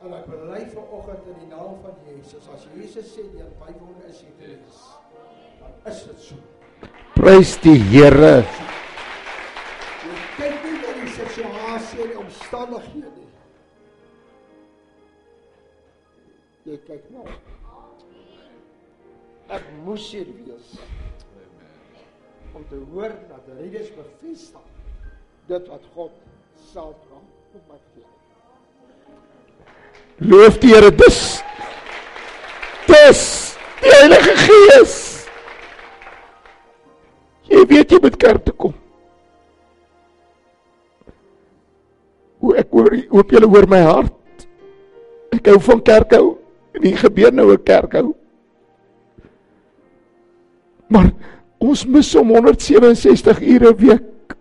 En 0.00 0.16
ek 0.16 0.28
bely 0.32 0.60
vanoggend 0.72 1.26
in 1.28 1.40
die 1.42 1.48
naam 1.50 1.76
van 1.84 1.96
Jesus 2.08 2.46
as 2.52 2.66
Jesus 2.74 3.14
sê 3.14 3.26
die 3.32 3.46
Bybel 3.60 3.96
is 4.08 4.22
hier. 4.24 4.56
Dan 5.60 5.74
is 5.92 6.04
dit 6.08 6.22
so. 6.30 6.40
Prys 7.16 7.56
die 7.60 7.76
Here. 7.92 8.40
Jy 10.00 10.20
kyk 10.38 10.62
nie 10.64 10.78
na 10.80 10.94
die 10.96 11.10
situasie 11.90 12.02
en 12.02 12.08
die 12.08 12.18
omstandighede 12.18 13.10
nie. 13.16 13.28
Jy 16.64 16.78
kyk 16.86 17.06
nou. 17.10 17.26
Ek 19.50 19.66
moes 19.84 20.06
hier 20.12 20.28
wees. 20.44 20.74
Om 22.54 22.66
te 22.68 22.80
hoor 22.92 23.14
dat 23.30 23.48
Redes 23.58 23.90
bevestig 23.94 24.66
dit 25.48 25.68
wat 25.70 25.86
God 25.94 26.16
self 26.70 26.98
kan 27.08 27.22
op 27.54 27.70
my 27.70 27.78
gee. 27.94 28.06
Loof 30.30 30.58
die 30.62 30.74
Here 30.74 30.90
dis. 30.94 31.40
Dis 32.86 33.24
die 33.80 33.94
Heilige 33.94 34.36
Gees. 34.44 34.98
Jy 37.50 37.64
weet 37.66 37.90
jy 37.90 37.98
moet 38.02 38.18
kerk 38.20 38.44
toe 38.46 38.54
kom. 38.54 38.76
Hoe 42.40 42.56
ek 42.60 42.70
hoor 42.72 42.94
hoop 43.10 43.34
julle 43.34 43.48
hoor 43.50 43.66
my 43.68 43.80
hart. 43.84 44.46
Ek 45.36 45.46
hou 45.52 45.58
van 45.60 45.82
kerk 45.86 46.14
hou 46.16 46.38
en 46.76 46.86
hier 46.86 46.96
gebeur 46.96 47.32
nou 47.32 47.52
'n 47.52 47.62
kerk 47.64 47.92
hou. 47.92 48.14
Maar 50.88 51.12
ons 51.58 51.86
mis 51.86 52.14
om 52.14 52.28
167 52.28 53.40
ure 53.40 53.70
'n 53.70 53.76
week. 53.76 54.36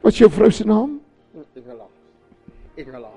Wat 0.00 0.12
is 0.12 0.18
jou 0.18 0.30
vrou 0.30 0.50
se 0.50 0.64
naam? 0.64 1.00
Engela. 1.54 1.86
Engela. 2.76 3.10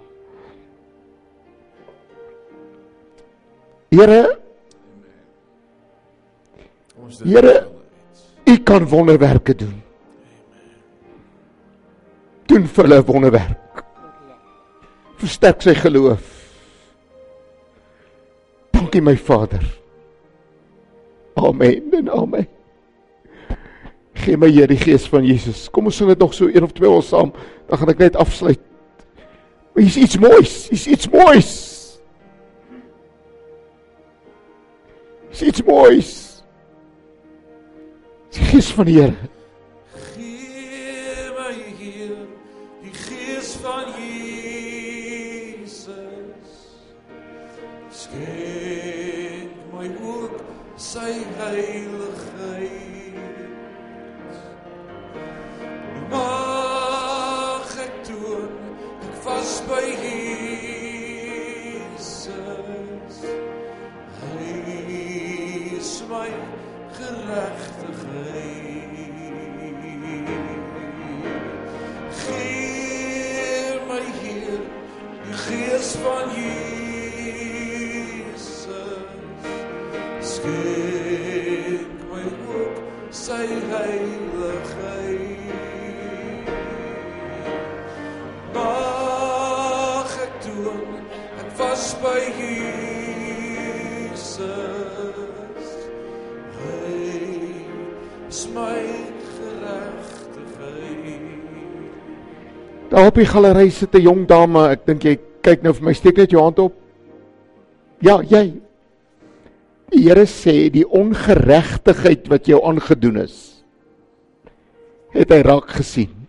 Here, 3.89 4.39
Ons 6.97 7.19
Here, 7.23 7.67
U 8.47 8.57
kan 8.63 8.87
wonderwerke 8.87 9.55
doen. 9.55 9.86
Doen 12.47 12.67
vir 12.67 12.83
hulle 12.83 13.01
'n 13.01 13.05
wonderwerk. 13.05 13.83
Versterk 15.17 15.61
sy 15.61 15.73
geloof. 15.75 16.23
Dankie 18.71 19.01
my 19.01 19.17
Vader. 19.17 19.63
Amen 21.35 21.91
en 21.91 22.09
amen. 22.09 22.47
Gee 24.13 24.37
my 24.37 24.49
Here 24.49 24.67
die 24.67 24.77
gees 24.77 25.07
van 25.07 25.25
Jesus. 25.25 25.69
Kom 25.69 25.85
ons 25.85 25.97
sing 25.97 26.09
dit 26.09 26.19
nog 26.19 26.33
so 26.33 26.47
een 26.47 26.63
of 26.63 26.71
twee 26.71 26.89
ons 26.89 27.07
saam, 27.07 27.33
dan 27.67 27.77
gaan 27.77 27.89
ek 27.93 27.97
net 27.97 28.15
afsluit. 28.15 28.61
Maar 29.73 29.83
hier's 29.83 29.97
iets 29.97 30.17
moois, 30.17 30.53
hier's 30.69 30.87
iets 30.87 31.09
moois. 31.09 31.51
Hier's 35.29 35.41
iets 35.41 35.63
moois. 35.63 36.13
Die 38.33 38.45
gees 38.51 38.71
van 38.73 38.89
die 38.89 39.01
Here. 39.01 39.36
Die 103.17 103.29
galery 103.29 103.69
sit 103.71 103.95
'n 103.95 104.01
jong 104.01 104.27
dame. 104.27 104.69
Ek 104.69 104.85
dink 104.85 105.03
jy 105.03 105.17
kyk 105.41 105.63
nou 105.63 105.73
vir 105.73 105.83
my. 105.83 105.93
Steek 105.93 106.17
net 106.17 106.31
jou 106.31 106.41
hand 106.41 106.59
op. 106.59 106.73
Ja, 108.01 108.21
jy. 108.21 108.61
Die 109.91 110.03
Here 110.03 110.25
sê 110.25 110.69
die 110.69 110.85
ongeregtigheid 110.85 112.27
wat 112.27 112.47
jou 112.47 112.59
aangedoen 112.67 113.23
is, 113.23 113.63
het 115.15 115.31
hy 115.31 115.41
raak 115.41 115.69
gesien. 115.79 116.27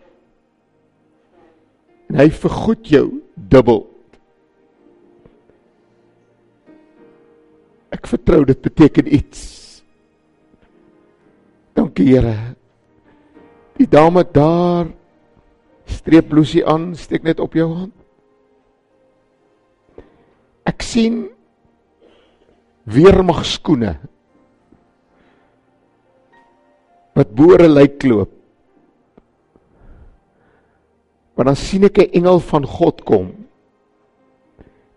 En 2.09 2.21
hy 2.23 2.31
vergoed 2.31 2.87
jou 2.89 3.21
dubbel. 3.35 3.83
Ek 7.91 8.07
vertrou 8.07 8.45
dit 8.45 8.63
beteken 8.63 9.11
iets. 9.13 9.83
Dankie 11.75 12.07
Here. 12.15 12.55
Die 13.79 13.87
dame 13.91 14.25
daar 14.25 14.87
streep 15.89 16.29
blousie 16.31 16.65
aan, 16.67 16.93
steek 16.97 17.25
net 17.27 17.41
op 17.41 17.57
jou 17.57 17.69
hand. 17.73 17.95
Ek 20.69 20.85
sien 20.85 21.27
weermag 22.89 23.45
skoene 23.49 23.97
wat 27.19 27.35
boere 27.35 27.67
lyk 27.69 28.05
loop. 28.07 28.31
Maar 31.35 31.51
dan 31.53 31.59
sien 31.59 31.85
ek 31.85 31.99
'n 31.99 32.11
engel 32.19 32.41
van 32.41 32.65
God 32.67 33.05
kom. 33.05 33.47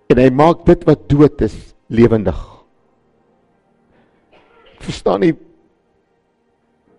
En 0.10 0.18
hy 0.18 0.30
maak 0.30 0.66
dit 0.66 0.84
wat 0.84 1.10
dood 1.10 1.42
is 1.42 1.74
lewendig. 1.88 2.38
Verstaan 4.80 5.20
nie 5.20 5.36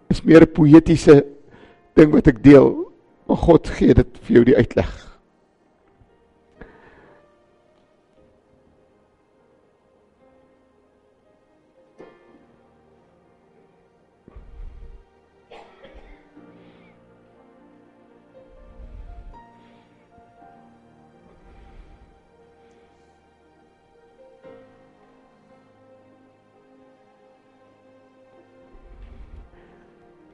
is 0.08 0.22
meer 0.22 0.42
'n 0.42 0.52
poëtiese 0.52 1.24
ding 1.94 2.12
wat 2.12 2.26
ek 2.26 2.42
deel. 2.42 2.91
Maar 3.32 3.40
God 3.40 3.68
gee 3.68 3.94
dit 3.96 4.18
vir 4.26 4.34
jou 4.36 4.40
die 4.44 4.56
uitleg. 4.56 4.90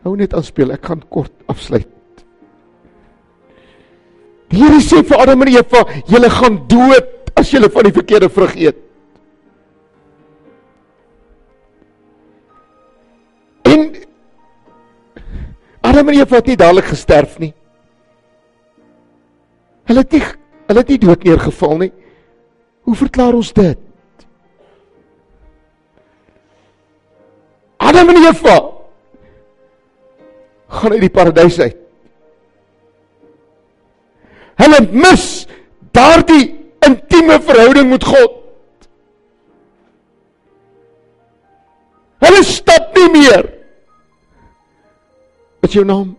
Hou 0.03 0.17
net 0.19 0.35
aan 0.35 0.43
speel, 0.43 0.75
ek 0.75 0.91
gaan 0.91 1.07
kort 1.07 1.47
afsluit. 1.47 1.98
Die 4.49 4.63
Here 4.63 4.81
sê 4.81 5.03
vir 5.05 5.21
Adam 5.21 5.43
en 5.45 5.51
Eva, 5.53 5.85
julle 6.09 6.29
gaan 6.33 6.57
dood 6.71 7.33
as 7.37 7.51
julle 7.53 7.69
van 7.73 7.85
die 7.85 7.95
verkeerde 7.95 8.29
vrug 8.33 8.55
eet. 8.57 8.79
En 13.69 13.85
Adam 15.85 16.09
en 16.09 16.21
Eva 16.21 16.41
het 16.41 16.49
nie 16.49 16.57
dadelik 16.57 16.89
gesterf 16.89 17.37
nie. 17.43 17.53
Hulle 19.89 20.05
het 20.05 20.17
nie 20.17 20.25
hulle 20.69 20.83
het 20.83 20.91
nie 20.93 21.01
dood 21.01 21.23
neergeval 21.25 21.79
nie. 21.81 21.93
Hoe 22.89 22.97
verklaar 22.97 23.37
ons 23.37 23.53
dit? 23.57 23.79
Adam 27.89 28.13
en 28.13 28.23
Eva 28.25 28.57
gaan 30.79 30.97
uit 30.97 31.05
die 31.05 31.13
paradys 31.13 31.61
uit. 31.61 31.88
Hulle 34.59 34.81
mis 34.91 35.47
daardie 35.95 36.57
intieme 36.87 37.39
verhouding 37.43 37.91
met 37.91 38.05
God. 38.05 38.35
Hulle 42.25 42.43
stap 42.47 42.97
nie 42.99 43.11
meer. 43.15 43.47
Wat 45.63 45.75
jou 45.75 45.85
naam? 45.87 46.17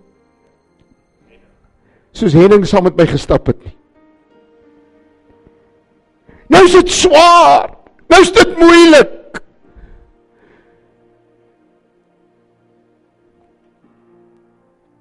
Soos 2.15 2.35
Henning 2.35 2.65
saam 2.67 2.87
met 2.87 2.97
my 2.99 3.07
gestap 3.07 3.51
het 3.51 3.59
nie. 3.63 3.75
Nou 6.49 6.63
is 6.65 6.75
dit 6.79 6.91
swaar. 6.91 7.69
Nou 8.09 8.21
is 8.23 8.31
dit 8.35 8.55
moeilik. 8.59 9.15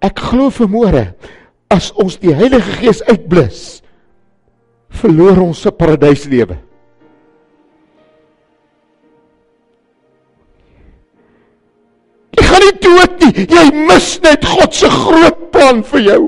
Ek 0.04 0.20
glo 0.28 0.52
vermoere 0.54 1.08
as 1.72 1.90
ons 2.00 2.16
die 2.20 2.32
Heilige 2.34 2.78
Gees 2.80 3.02
uitblus, 3.08 3.82
verloor 5.00 5.42
ons 5.44 5.60
se 5.62 5.72
paradyslewe. 5.74 6.56
Jy 12.38 12.46
gaan 12.48 12.64
nie 12.64 12.74
dood 12.82 13.22
nie. 13.22 13.46
Jy 13.52 13.68
mis 13.76 14.10
net 14.24 14.48
God 14.48 14.74
se 14.74 14.90
groot 14.92 15.46
plan 15.52 15.84
vir 15.92 16.04
jou. 16.06 16.22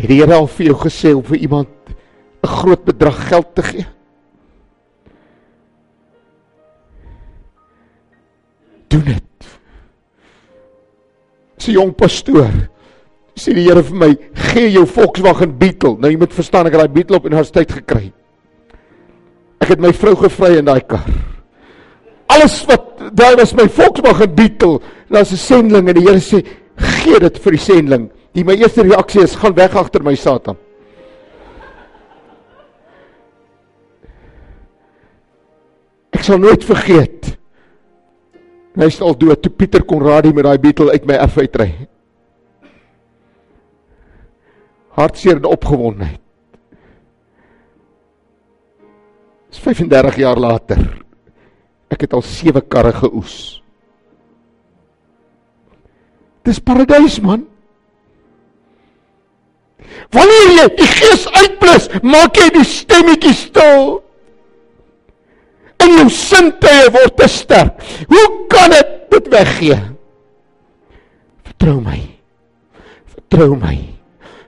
Het 0.00 0.08
die 0.08 0.22
Here 0.22 0.38
al 0.38 0.48
vir 0.48 0.70
jou 0.70 0.78
gesê 0.80 1.12
om 1.12 1.26
vir 1.26 1.42
iemand 1.44 1.68
'n 2.42 2.48
groot 2.48 2.84
bedrag 2.84 3.28
geld 3.28 3.54
te 3.54 3.62
gee? 3.62 3.86
Doen 8.88 9.04
dit. 9.04 9.46
Sy 11.56 11.72
jong 11.72 11.94
pastoor 11.94 12.50
sê 13.40 13.54
die 13.56 13.64
Here 13.64 13.82
vir 13.86 13.96
my, 13.96 14.10
gee 14.50 14.70
jou 14.74 14.86
Volkswagen 14.88 15.52
Beetle. 15.58 15.96
Nou 16.00 16.10
jy 16.12 16.18
moet 16.20 16.34
verstaan 16.36 16.68
ek 16.68 16.76
het 16.76 16.84
daai 16.84 16.96
Beetle 16.98 17.20
op 17.20 17.28
universiteit 17.28 17.72
gekry. 17.80 18.10
Ek 19.60 19.74
het 19.74 19.82
my 19.82 19.92
vrou 19.96 20.16
gevry 20.24 20.56
in 20.60 20.68
daai 20.68 20.80
kar. 20.88 21.06
Alles 22.30 22.60
wat 22.68 23.00
daai 23.16 23.34
was 23.40 23.54
my 23.56 23.68
Volkswagen 23.68 24.34
Beetle. 24.36 24.80
Daar's 25.08 25.32
'n 25.32 25.36
sending 25.36 25.88
en 25.88 25.94
die 25.94 26.06
Here 26.06 26.20
sê, 26.20 26.44
gee 26.76 27.18
dit 27.18 27.38
vir 27.38 27.52
die 27.52 27.64
sending. 27.64 28.10
Die 28.34 28.44
my 28.44 28.54
eerste 28.54 28.82
reaksie 28.82 29.22
is 29.22 29.34
gaan 29.34 29.54
weg 29.54 29.74
agter 29.74 30.02
my 30.02 30.14
Satan. 30.14 30.56
Ek 36.20 36.26
sal 36.28 36.36
nooit 36.36 36.64
vergeet. 36.68 37.30
Hy 38.76 38.86
is 38.92 38.98
al 39.00 39.14
dood 39.16 39.40
toe 39.40 39.50
Pieter 39.56 39.80
Konradi 39.88 40.34
met 40.36 40.44
daai 40.44 40.58
Beetle 40.60 40.92
uit 40.92 41.06
my 41.08 41.16
erf 41.16 41.38
uitry. 41.40 41.70
Hartseer 44.98 45.38
en 45.38 45.48
opgewondenheid. 45.48 46.20
Dis 49.48 49.62
35 49.64 50.18
jaar 50.20 50.42
later. 50.44 50.82
Ek 51.88 52.04
het 52.04 52.12
al 52.12 52.26
7 52.28 52.66
karre 52.68 52.92
geoes. 53.00 53.38
Dis 56.44 56.60
paradys 56.60 57.16
man. 57.24 57.48
Wanneer 60.12 60.54
jy 60.58 60.68
die 60.76 60.92
gees 60.92 61.26
uitblus, 61.32 61.90
maak 62.04 62.36
jy 62.36 62.52
die 62.60 62.68
stemmetjie 62.68 63.34
stil. 63.40 64.02
En 65.80 65.96
jou 65.96 66.08
sintuie 66.12 66.92
word 66.92 67.16
te 67.16 67.28
sterk. 67.30 67.80
Hoe 68.10 68.26
kan 68.52 68.72
dit 68.74 68.94
dit 69.10 69.28
weggee? 69.32 69.78
Vertrou 71.48 71.80
my. 71.84 72.00
Vertrou 73.14 73.56
my. 73.58 73.76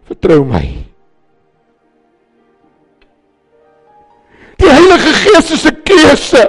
Vertrou 0.08 0.44
my. 0.48 0.64
Die 4.62 4.70
Heilige 4.70 5.12
Gees 5.24 5.50
is 5.50 5.66
'n 5.66 5.82
keuse. 5.82 6.44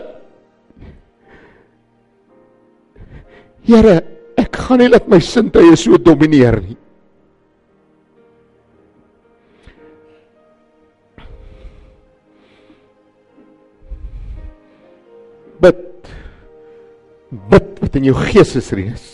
Here, 3.63 4.03
ek 4.37 4.55
gaan 4.55 4.79
nie 4.79 4.89
laat 4.91 5.07
my 5.07 5.19
sintuie 5.19 5.75
so 5.75 5.97
domineer 5.97 6.59
nie. 6.61 6.82
Bid 17.33 17.79
wat 17.81 17.95
in 17.97 18.03
jou 18.05 18.13
gees 18.29 18.51
is, 18.59 18.69
Rinus. 18.77 19.05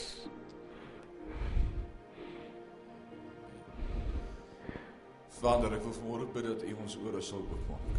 Vader, 5.39 5.77
ek 5.77 5.85
wil 5.85 5.95
vanmôre 5.95 6.27
bid 6.33 6.49
dat 6.49 6.65
U 6.67 6.73
ons 6.83 6.97
ore 6.99 7.21
sal 7.23 7.45
oopmaak. 7.45 7.95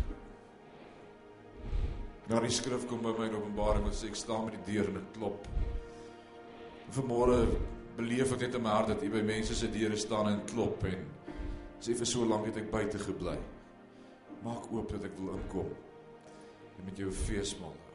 Nou 2.28 2.40
die 2.44 2.52
skrif 2.52 2.84
kom 2.86 3.00
by 3.02 3.14
my 3.16 3.30
in 3.30 3.38
Openbaring 3.38 3.86
wat 3.88 3.96
sê 3.96 4.10
ek 4.10 4.20
staan 4.20 4.44
met 4.46 4.58
die 4.58 4.74
deur 4.74 4.92
en 4.92 5.00
ek 5.00 5.08
klop. 5.16 5.48
Vanmôre 6.94 7.40
beleef 7.96 8.36
ek 8.36 8.44
net 8.44 8.58
in 8.60 8.66
my 8.66 8.76
hart 8.76 8.92
dat 8.92 9.06
U 9.06 9.12
by 9.16 9.24
mense 9.24 9.56
se 9.56 9.72
deure 9.72 9.96
staan 9.98 10.28
en 10.34 10.44
klop 10.52 10.84
en 10.90 11.06
sê 11.80 11.96
vir 11.96 12.12
so 12.12 12.28
lank 12.28 12.50
het 12.50 12.60
ek 12.60 12.68
buite 12.74 13.00
gebly. 13.08 13.38
Maak 14.44 14.68
oop 14.68 14.92
dat 14.92 15.08
ek 15.08 15.16
wil 15.16 15.32
inkom 15.38 15.72
en 15.72 16.84
met 16.84 17.00
jou 17.00 17.08
feesmaal. 17.24 17.89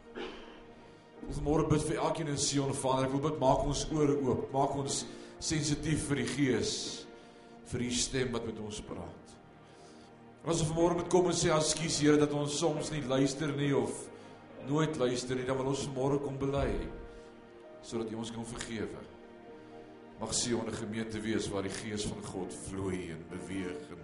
Wil 1.25 1.37
vanmôre 1.39 1.69
bid 1.69 1.85
vir 1.87 2.01
elkeen 2.05 2.29
in 2.29 2.37
Sion 2.37 2.73
Vader, 2.73 3.07
ek 3.07 3.13
wil 3.15 3.23
bid 3.23 3.39
maak 3.41 3.63
ons 3.65 3.85
ore 3.95 4.13
oop, 4.19 4.49
maak 4.53 4.75
ons 4.77 5.03
sensitief 5.41 6.05
vir 6.09 6.21
die 6.21 6.27
Gees, 6.29 6.73
vir 7.71 7.85
U 7.87 7.89
stem 7.97 8.35
wat 8.35 8.45
met 8.45 8.59
ons 8.61 8.81
praat. 8.85 9.33
En 10.43 10.51
as 10.53 10.61
ons 10.61 10.69
vanmôre 10.69 10.99
moet 10.99 11.09
kom 11.09 11.31
en 11.31 11.33
sê 11.33 11.49
ekskuus 11.49 11.97
Here 12.03 12.21
dat 12.21 12.33
ons 12.37 12.59
soms 12.59 12.91
nie 12.93 13.01
luister 13.09 13.49
nie 13.57 13.71
of 13.73 14.03
nooit 14.69 14.97
luister 15.01 15.37
nie, 15.37 15.47
dan 15.47 15.57
wil 15.57 15.71
ons 15.73 15.87
vanmôre 15.87 16.21
kom 16.21 16.37
bely 16.41 16.69
sodat 17.85 18.09
U 18.13 18.21
ons 18.21 18.31
kan 18.33 18.45
vergewe. 18.49 19.01
Mag 20.17 20.31
Sion 20.33 20.69
'n 20.69 20.73
gemeente 20.73 21.19
wees 21.21 21.49
waar 21.49 21.65
die 21.65 21.77
Gees 21.81 22.05
van 22.05 22.21
God 22.23 22.53
vloei 22.69 23.11
en 23.11 23.25
beweeg 23.29 23.81
en 23.93 24.01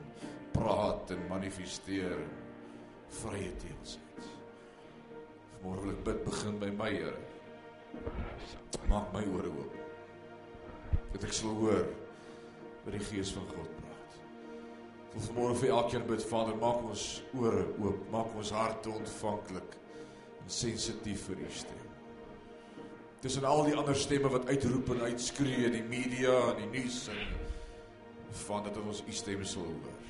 praat 0.53 1.11
en 1.11 1.28
manifesteer 1.30 2.17
vrye 3.22 3.51
teels 3.57 3.97
het. 3.97 4.40
Vanmôre 5.62 5.82
wil 5.84 5.93
ek 5.93 6.05
bid 6.05 6.22
begin 6.26 6.55
by 6.57 6.70
my 6.74 6.89
Here. 6.89 7.18
Maak 8.89 9.12
my 9.14 9.22
ore 9.30 9.49
oop. 9.51 9.74
Dat 11.14 11.26
ek 11.28 11.36
sal 11.38 11.53
hoor 11.59 11.84
wat 12.82 12.95
die 12.95 13.01
Gees 13.12 13.34
van 13.36 13.45
God 13.51 13.70
praat. 13.78 14.16
Wil 15.12 15.26
vanmôre 15.28 15.57
vir 15.59 15.74
elkeen 15.76 16.07
bid, 16.07 16.24
Vader, 16.26 16.57
maak 16.57 16.82
ons 16.88 17.03
ore 17.38 17.68
oop, 17.76 17.99
maak 18.14 18.34
ons 18.39 18.53
harte 18.55 18.89
ontvanklik 18.89 19.78
en 20.41 20.49
sensitief 20.49 21.28
vir 21.30 21.43
U 21.45 21.51
stem. 21.53 21.86
Tussen 23.22 23.45
al 23.45 23.62
die 23.68 23.78
ander 23.78 23.99
stemme 24.01 24.32
wat 24.34 24.49
uitroep 24.49 24.89
en 24.95 25.05
uitskree 25.12 25.68
in 25.68 25.78
die 25.78 25.86
media 25.86 26.39
en 26.55 26.64
die 26.64 26.72
nuus 26.80 27.03
en 27.14 27.38
Vader 28.47 28.74
dat 28.74 28.82
ons 28.82 29.03
U 29.05 29.14
stem 29.14 29.45
sal 29.45 29.70
hoor. 29.70 30.01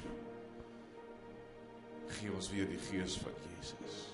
Gee 2.22 2.32
ons 2.32 2.52
weer 2.56 2.72
die 2.72 2.80
gees 2.88 3.20
van 3.20 3.36
Jesus. 3.50 4.11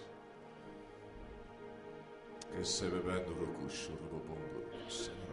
Che 2.53 2.63
se 2.63 2.87
bevendo 2.87 3.33
lo 3.33 3.51
cuscio, 3.53 3.91
te 3.93 4.09
lo 4.09 4.19
pongo 4.19 4.63
addosso. 4.65 5.26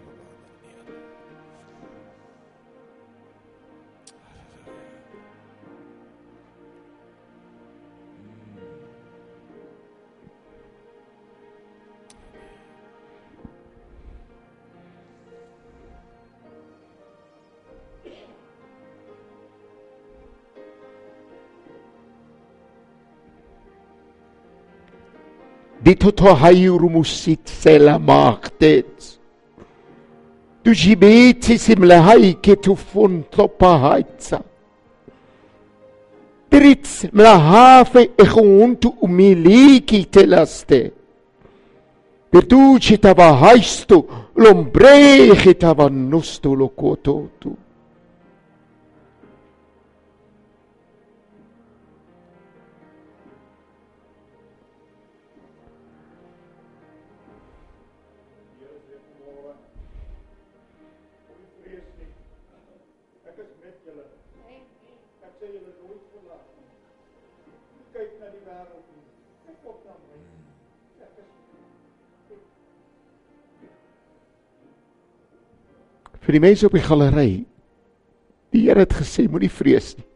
Dito 25.84 26.34
hayurmusitsela 26.42 27.98
martet. 27.98 28.94
Du 30.64 30.72
jibetis 30.72 31.68
im 31.68 31.82
lahaike 31.90 32.56
tu 32.56 32.74
funtopahaitsa. 32.74 34.38
Τρίτς 36.48 37.04
μλαχάφε 37.12 38.10
εχούν 38.14 38.78
του 38.78 38.94
ομιλίκη 38.98 40.06
τελάστε. 40.10 40.92
Περτούτσι 42.30 42.98
τα 42.98 43.14
βαχάιστο, 43.14 44.06
λομπρέχε 44.34 45.54
τα 45.54 45.74
βαννόστο 45.74 46.54
λοκότο 46.54 47.30
του. 47.38 47.58
Vir 76.34 76.40
die 76.40 76.48
mense 76.48 76.66
op 76.66 76.74
die 76.74 76.82
galery. 76.82 77.30
Die 78.54 78.66
Here 78.66 78.82
het 78.82 78.94
gesê 78.98 79.28
moenie 79.30 79.50
vrees 79.50 79.92
nie. 79.94 80.06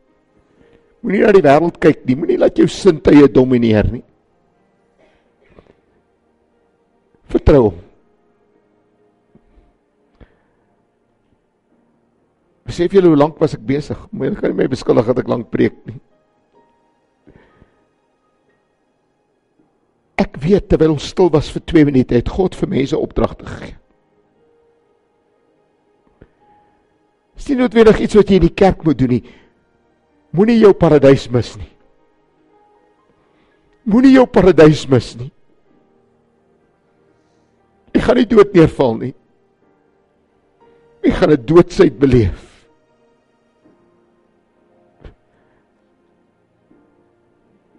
Moenie 1.02 1.22
na 1.22 1.34
die 1.34 1.44
wêreld 1.46 1.78
kyk 1.78 2.02
nie. 2.06 2.16
Moenie 2.18 2.38
laat 2.42 2.58
jou 2.58 2.66
sintuie 2.66 3.28
domineer 3.30 3.86
nie. 3.92 4.02
Vertrou 7.30 7.68
hom. 7.68 7.78
Besef 12.66 12.92
julle 12.92 13.12
hoe 13.12 13.22
lank 13.22 13.38
was 13.38 13.54
ek 13.54 13.64
besig? 13.68 13.98
Moenie 14.10 14.38
kan 14.42 14.58
my 14.58 14.66
beskuldig 14.70 15.06
dat 15.06 15.22
ek 15.22 15.30
lank 15.30 15.52
preek 15.54 15.78
nie. 15.86 16.00
Ek 20.18 20.34
weet 20.42 20.66
terwyl 20.66 20.96
ons 20.96 21.12
stil 21.14 21.30
was 21.30 21.52
vir 21.54 21.62
2 21.78 21.90
minute 21.92 22.18
het 22.18 22.32
God 22.32 22.58
vir 22.58 22.74
mense 22.74 22.98
opdragte 22.98 23.46
gegee. 23.46 23.78
Dis 27.39 27.53
nie 27.53 27.61
noodwendig 27.61 28.01
iets 28.03 28.18
wat 28.18 28.30
jy 28.30 28.41
in 28.41 28.49
die 28.49 28.57
kerk 28.59 28.82
moet 28.86 28.99
doen 28.99 29.14
nie. 29.14 29.22
Moenie 30.34 30.59
jou 30.59 30.72
paradys 30.76 31.28
mis 31.32 31.53
nie. 31.57 31.70
Moenie 33.89 34.16
jou 34.16 34.26
paradys 34.28 34.82
mis 34.91 35.12
nie. 35.20 35.30
Jy 37.95 38.03
gaan 38.05 38.18
nie 38.20 38.28
dood 38.28 38.53
neerval 38.57 38.99
nie. 38.99 39.14
Jy 41.07 41.14
gaan 41.14 41.30
'n 41.32 41.47
doodsheid 41.47 41.99
beleef. 41.99 42.45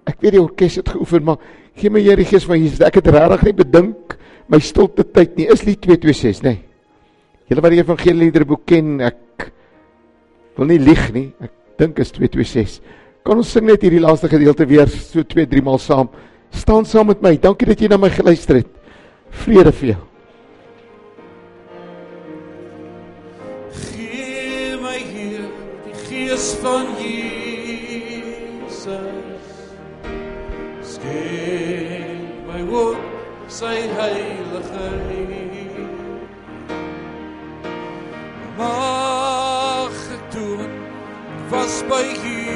Ek 0.07 0.21
weet 0.21 0.31
die 0.31 0.41
orkes 0.41 0.75
het 0.75 0.89
geoefen, 0.89 1.23
maar 1.23 1.37
gee 1.75 1.89
my 1.89 2.01
Here 2.01 2.25
Gees 2.25 2.45
van 2.45 2.59
Jesus. 2.59 2.79
Ek 2.79 2.95
het 2.95 3.07
regtig 3.07 3.43
nie 3.43 3.53
bedink 3.53 4.17
my 4.47 4.59
stilte 4.59 5.03
tyd 5.03 5.37
nie. 5.37 5.47
Is 5.47 5.63
lied 5.63 5.81
226, 5.81 6.41
nê? 6.41 6.49
Nee. 6.49 6.68
Julle 7.49 7.63
wat 7.65 7.73
die 7.73 7.81
evangelie 7.81 8.27
liederboek 8.27 8.61
ken, 8.69 8.99
ek 9.01 9.47
wil 10.59 10.69
nie 10.69 10.77
lieg 10.77 11.07
nie. 11.15 11.31
Ek 11.41 11.53
dink 11.81 11.97
is 12.03 12.11
226. 12.13 12.77
Kan 13.25 13.41
ons 13.41 13.49
sing 13.49 13.65
net 13.65 13.81
hierdie 13.81 14.03
laaste 14.03 14.29
gedeelte 14.29 14.67
weer 14.69 14.89
so 14.91 15.23
2 15.25 15.47
3 15.49 15.63
maal 15.65 15.81
saam? 15.81 16.11
Staan 16.53 16.85
saam 16.85 17.09
met 17.09 17.23
my. 17.25 17.33
Dankie 17.41 17.71
dat 17.71 17.81
jy 17.81 17.89
na 17.89 17.97
my 17.97 18.11
geluister 18.13 18.61
het. 18.61 18.69
Vrede 19.45 19.73
vir 19.81 19.95
jou. 19.95 20.01
Gees 26.09 26.47
van 26.61 26.85
Jesus. 27.01 27.89
Skenk 30.93 32.49
my 32.49 32.61
ook 32.69 33.01
sy 33.49 33.75
heiligheid. 33.97 35.08
Mag 38.59 39.95
ek 40.11 40.23
doen 40.35 40.67
was 41.49 41.75
by 41.87 42.03
Jesus. 42.23 42.51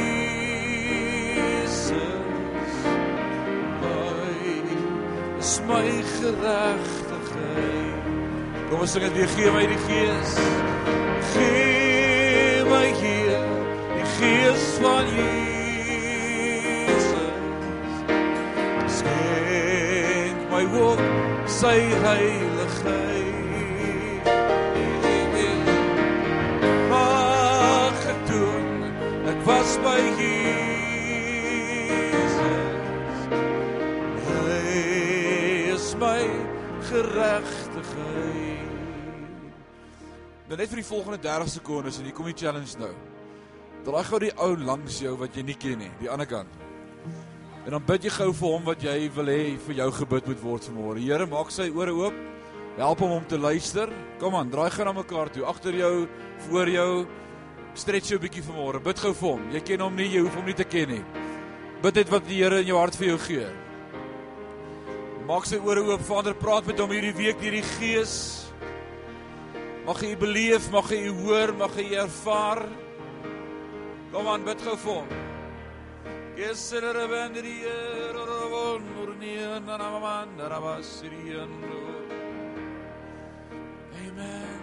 My 3.79 4.35
is 5.39 5.53
my 5.63 5.87
geregtigheid. 6.19 8.03
Kom 8.67 8.79
ons 8.83 8.91
sing 8.91 9.03
dit 9.05 9.15
weer, 9.15 9.31
gee 9.37 9.49
my 9.55 9.63
die 9.71 9.79
gees. 9.87 10.31
Gee 11.31 12.67
my 12.67 12.87
Heer 12.99 13.47
die 13.95 14.07
gees 14.17 14.65
van 14.83 15.05
Jesus. 15.15 16.35
Skenk 18.99 20.39
my 20.51 20.63
ook 20.83 20.99
sy 21.61 21.77
heiligheid. 22.03 22.62
Was 29.45 29.77
by 29.83 29.99
Jesus. 30.19 31.43
Hy 34.27 35.71
is 35.73 35.95
my 35.99 36.21
geregtigheid. 36.87 38.69
Nou 40.47 40.59
net 40.59 40.69
vir 40.71 40.79
die 40.79 40.87
volgende 40.87 41.19
30 41.23 41.51
sekondes 41.57 41.99
en 41.99 42.07
hier 42.07 42.15
kom 42.15 42.27
die 42.29 42.37
challenge 42.37 42.79
nou. 42.79 42.93
Draai 43.83 44.03
gou 44.07 44.19
die 44.23 44.35
ou 44.39 44.53
langs 44.63 45.01
jou 45.03 45.15
wat 45.19 45.35
jy 45.35 45.43
nie 45.47 45.57
ken 45.59 45.81
nie, 45.83 45.91
die 45.99 46.11
ander 46.11 46.29
kant. 46.29 46.51
En 47.63 47.71
dan 47.75 47.83
bid 47.87 48.07
jy 48.07 48.11
gou 48.11 48.29
vir 48.35 48.53
hom 48.55 48.63
wat 48.67 48.83
jy 48.83 48.97
wil 49.15 49.31
hê 49.31 49.41
vir 49.65 49.75
jou 49.81 49.89
gebid 49.99 50.29
moet 50.31 50.41
word 50.43 50.69
vanmôre. 50.69 51.03
Here, 51.03 51.27
maak 51.31 51.51
sy 51.51 51.67
ore 51.71 51.95
oop. 51.95 52.15
Help 52.77 53.03
hom 53.03 53.19
om 53.19 53.25
te 53.29 53.37
luister. 53.37 53.91
Kom 54.19 54.35
aan, 54.35 54.51
draai 54.51 54.71
gou 54.73 54.85
na 54.87 54.95
mekaar 54.95 55.31
toe, 55.31 55.45
agter 55.47 55.75
jou, 55.77 56.07
voor 56.47 56.71
jou. 56.71 56.91
Stretch 57.73 58.09
jou 58.09 58.19
'n 58.19 58.21
bietjie 58.21 58.43
vanmôre. 58.43 58.83
Bid 58.83 58.99
gou 58.99 59.13
vir 59.13 59.29
hom. 59.29 59.51
Jy 59.51 59.59
ken 59.59 59.79
hom 59.79 59.95
nie, 59.95 60.07
jy 60.07 60.21
hoef 60.21 60.35
hom 60.35 60.45
nie 60.45 60.53
te 60.53 60.63
ken 60.63 60.89
nie. 60.89 61.03
Bid 61.81 61.93
dit 61.93 62.09
wat 62.09 62.27
die 62.27 62.43
Here 62.43 62.59
in 62.59 62.67
jou 62.67 62.77
hart 62.77 62.95
vir 62.95 63.07
jou 63.07 63.17
gee. 63.17 63.47
Maak 65.27 65.45
sy 65.45 65.57
ore 65.57 65.81
oop. 65.81 66.01
Vader, 66.01 66.33
praat 66.33 66.65
met 66.65 66.79
hom 66.79 66.89
hierdie 66.89 67.15
week 67.15 67.39
deur 67.39 67.51
die 67.51 67.61
Gees. 67.61 68.45
Mag 69.85 69.99
hy 69.99 70.15
beleef, 70.15 70.71
mag 70.71 70.87
hy 70.89 71.07
hoor, 71.07 71.53
mag 71.53 71.71
hy 71.75 71.95
ervaar. 71.95 72.67
Kom 74.11 74.27
aan, 74.27 74.45
bid 74.45 74.61
gou 74.61 74.77
vir 74.77 74.93
hom. 74.93 75.07
Gesere 76.37 77.07
bandri 77.07 77.59
rorobon 78.13 78.83
murnia 78.95 79.59
nanaman 79.59 80.37
darabasiriando. 80.37 81.81
Amen, 83.93 84.13
amen, 84.17 84.62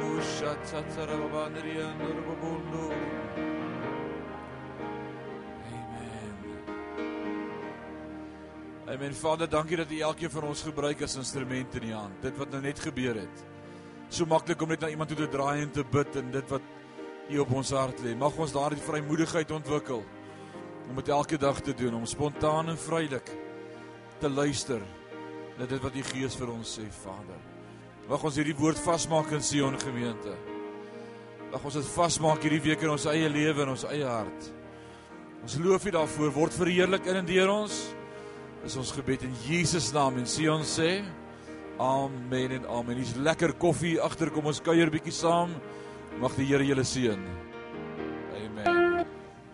Amen. 5.71 6.35
Amen. 8.87 9.15
Vader, 9.15 9.49
dankie 9.49 9.77
dat 9.77 9.91
U 9.91 9.99
elkeen 9.99 10.31
van 10.31 10.43
ons 10.43 10.61
gebruik 10.61 11.01
as 11.01 11.15
instrument 11.15 11.75
in 11.75 11.89
U 11.89 11.93
hand. 11.93 12.21
Dit 12.21 12.37
wat 12.37 12.51
nou 12.51 12.61
net 12.61 12.79
gebeur 12.79 13.15
het 13.15 13.49
so 14.11 14.27
maklik 14.27 14.61
om 14.61 14.71
net 14.71 14.81
na 14.83 14.89
iemand 14.91 15.09
toe 15.09 15.21
te 15.23 15.29
draai 15.31 15.61
en 15.63 15.71
te 15.71 15.83
bid 15.87 16.15
en 16.19 16.31
dit 16.33 16.49
wat 16.51 16.65
U 17.31 17.37
op 17.39 17.53
ons 17.61 17.69
hart 17.71 18.01
lê. 18.03 18.11
Mag 18.17 18.35
ons 18.35 18.51
daardie 18.51 18.81
vrymoedigheid 18.83 19.53
ontwikkel 19.55 20.03
om 20.89 20.97
dit 20.99 21.11
elke 21.15 21.37
dag 21.39 21.61
te 21.63 21.73
doen, 21.77 21.95
om 21.95 22.05
spontaan 22.09 22.73
en 22.73 22.79
vrylik 22.79 23.31
te 24.19 24.29
luister 24.29 24.83
na 25.57 25.69
dit 25.69 25.79
wat 25.79 25.95
U 25.95 26.03
Gees 26.11 26.35
vir 26.35 26.51
ons 26.51 26.75
sê, 26.79 26.89
Vader. 26.91 27.50
Mag 28.11 28.25
ons 28.27 28.35
hierdie 28.35 28.57
woord 28.59 28.79
vasmaak 28.83 29.29
in 29.31 29.43
Sion 29.45 29.77
gemeente. 29.79 30.33
Mag 31.53 31.63
ons 31.63 31.77
dit 31.77 31.91
vasmaak 31.93 32.43
hierdie 32.43 32.59
week 32.65 32.81
in 32.83 32.91
ons 32.91 33.05
eie 33.07 33.29
lewe 33.31 33.63
en 33.63 33.71
ons 33.71 33.85
eie 33.87 34.03
hart. 34.03 34.49
Ons 35.45 35.55
loof 35.63 35.85
U 35.87 35.93
daarvoor, 35.95 36.33
word 36.35 36.57
verheerlik 36.57 37.07
in 37.07 37.21
en 37.21 37.29
deur 37.29 37.53
ons. 37.53 37.77
Is 38.67 38.75
ons 38.75 38.91
gebed 38.97 39.23
in 39.29 39.37
Jesus 39.45 39.93
naam 39.95 40.19
en 40.19 40.27
Sion 40.27 40.67
sê 40.67 41.05
Amen 41.81 42.51
en 42.59 42.67
amen. 42.67 42.99
Hier's 42.99 43.15
lekker 43.15 43.55
koffie 43.57 43.95
agter 44.03 44.29
kom 44.35 44.51
ons 44.51 44.59
kuier 44.61 44.91
bietjie 44.91 45.15
saam. 45.15 45.55
Mag 46.19 46.35
die 46.35 46.49
Here 46.51 46.67
julle 46.67 46.83
seën. 46.85 47.23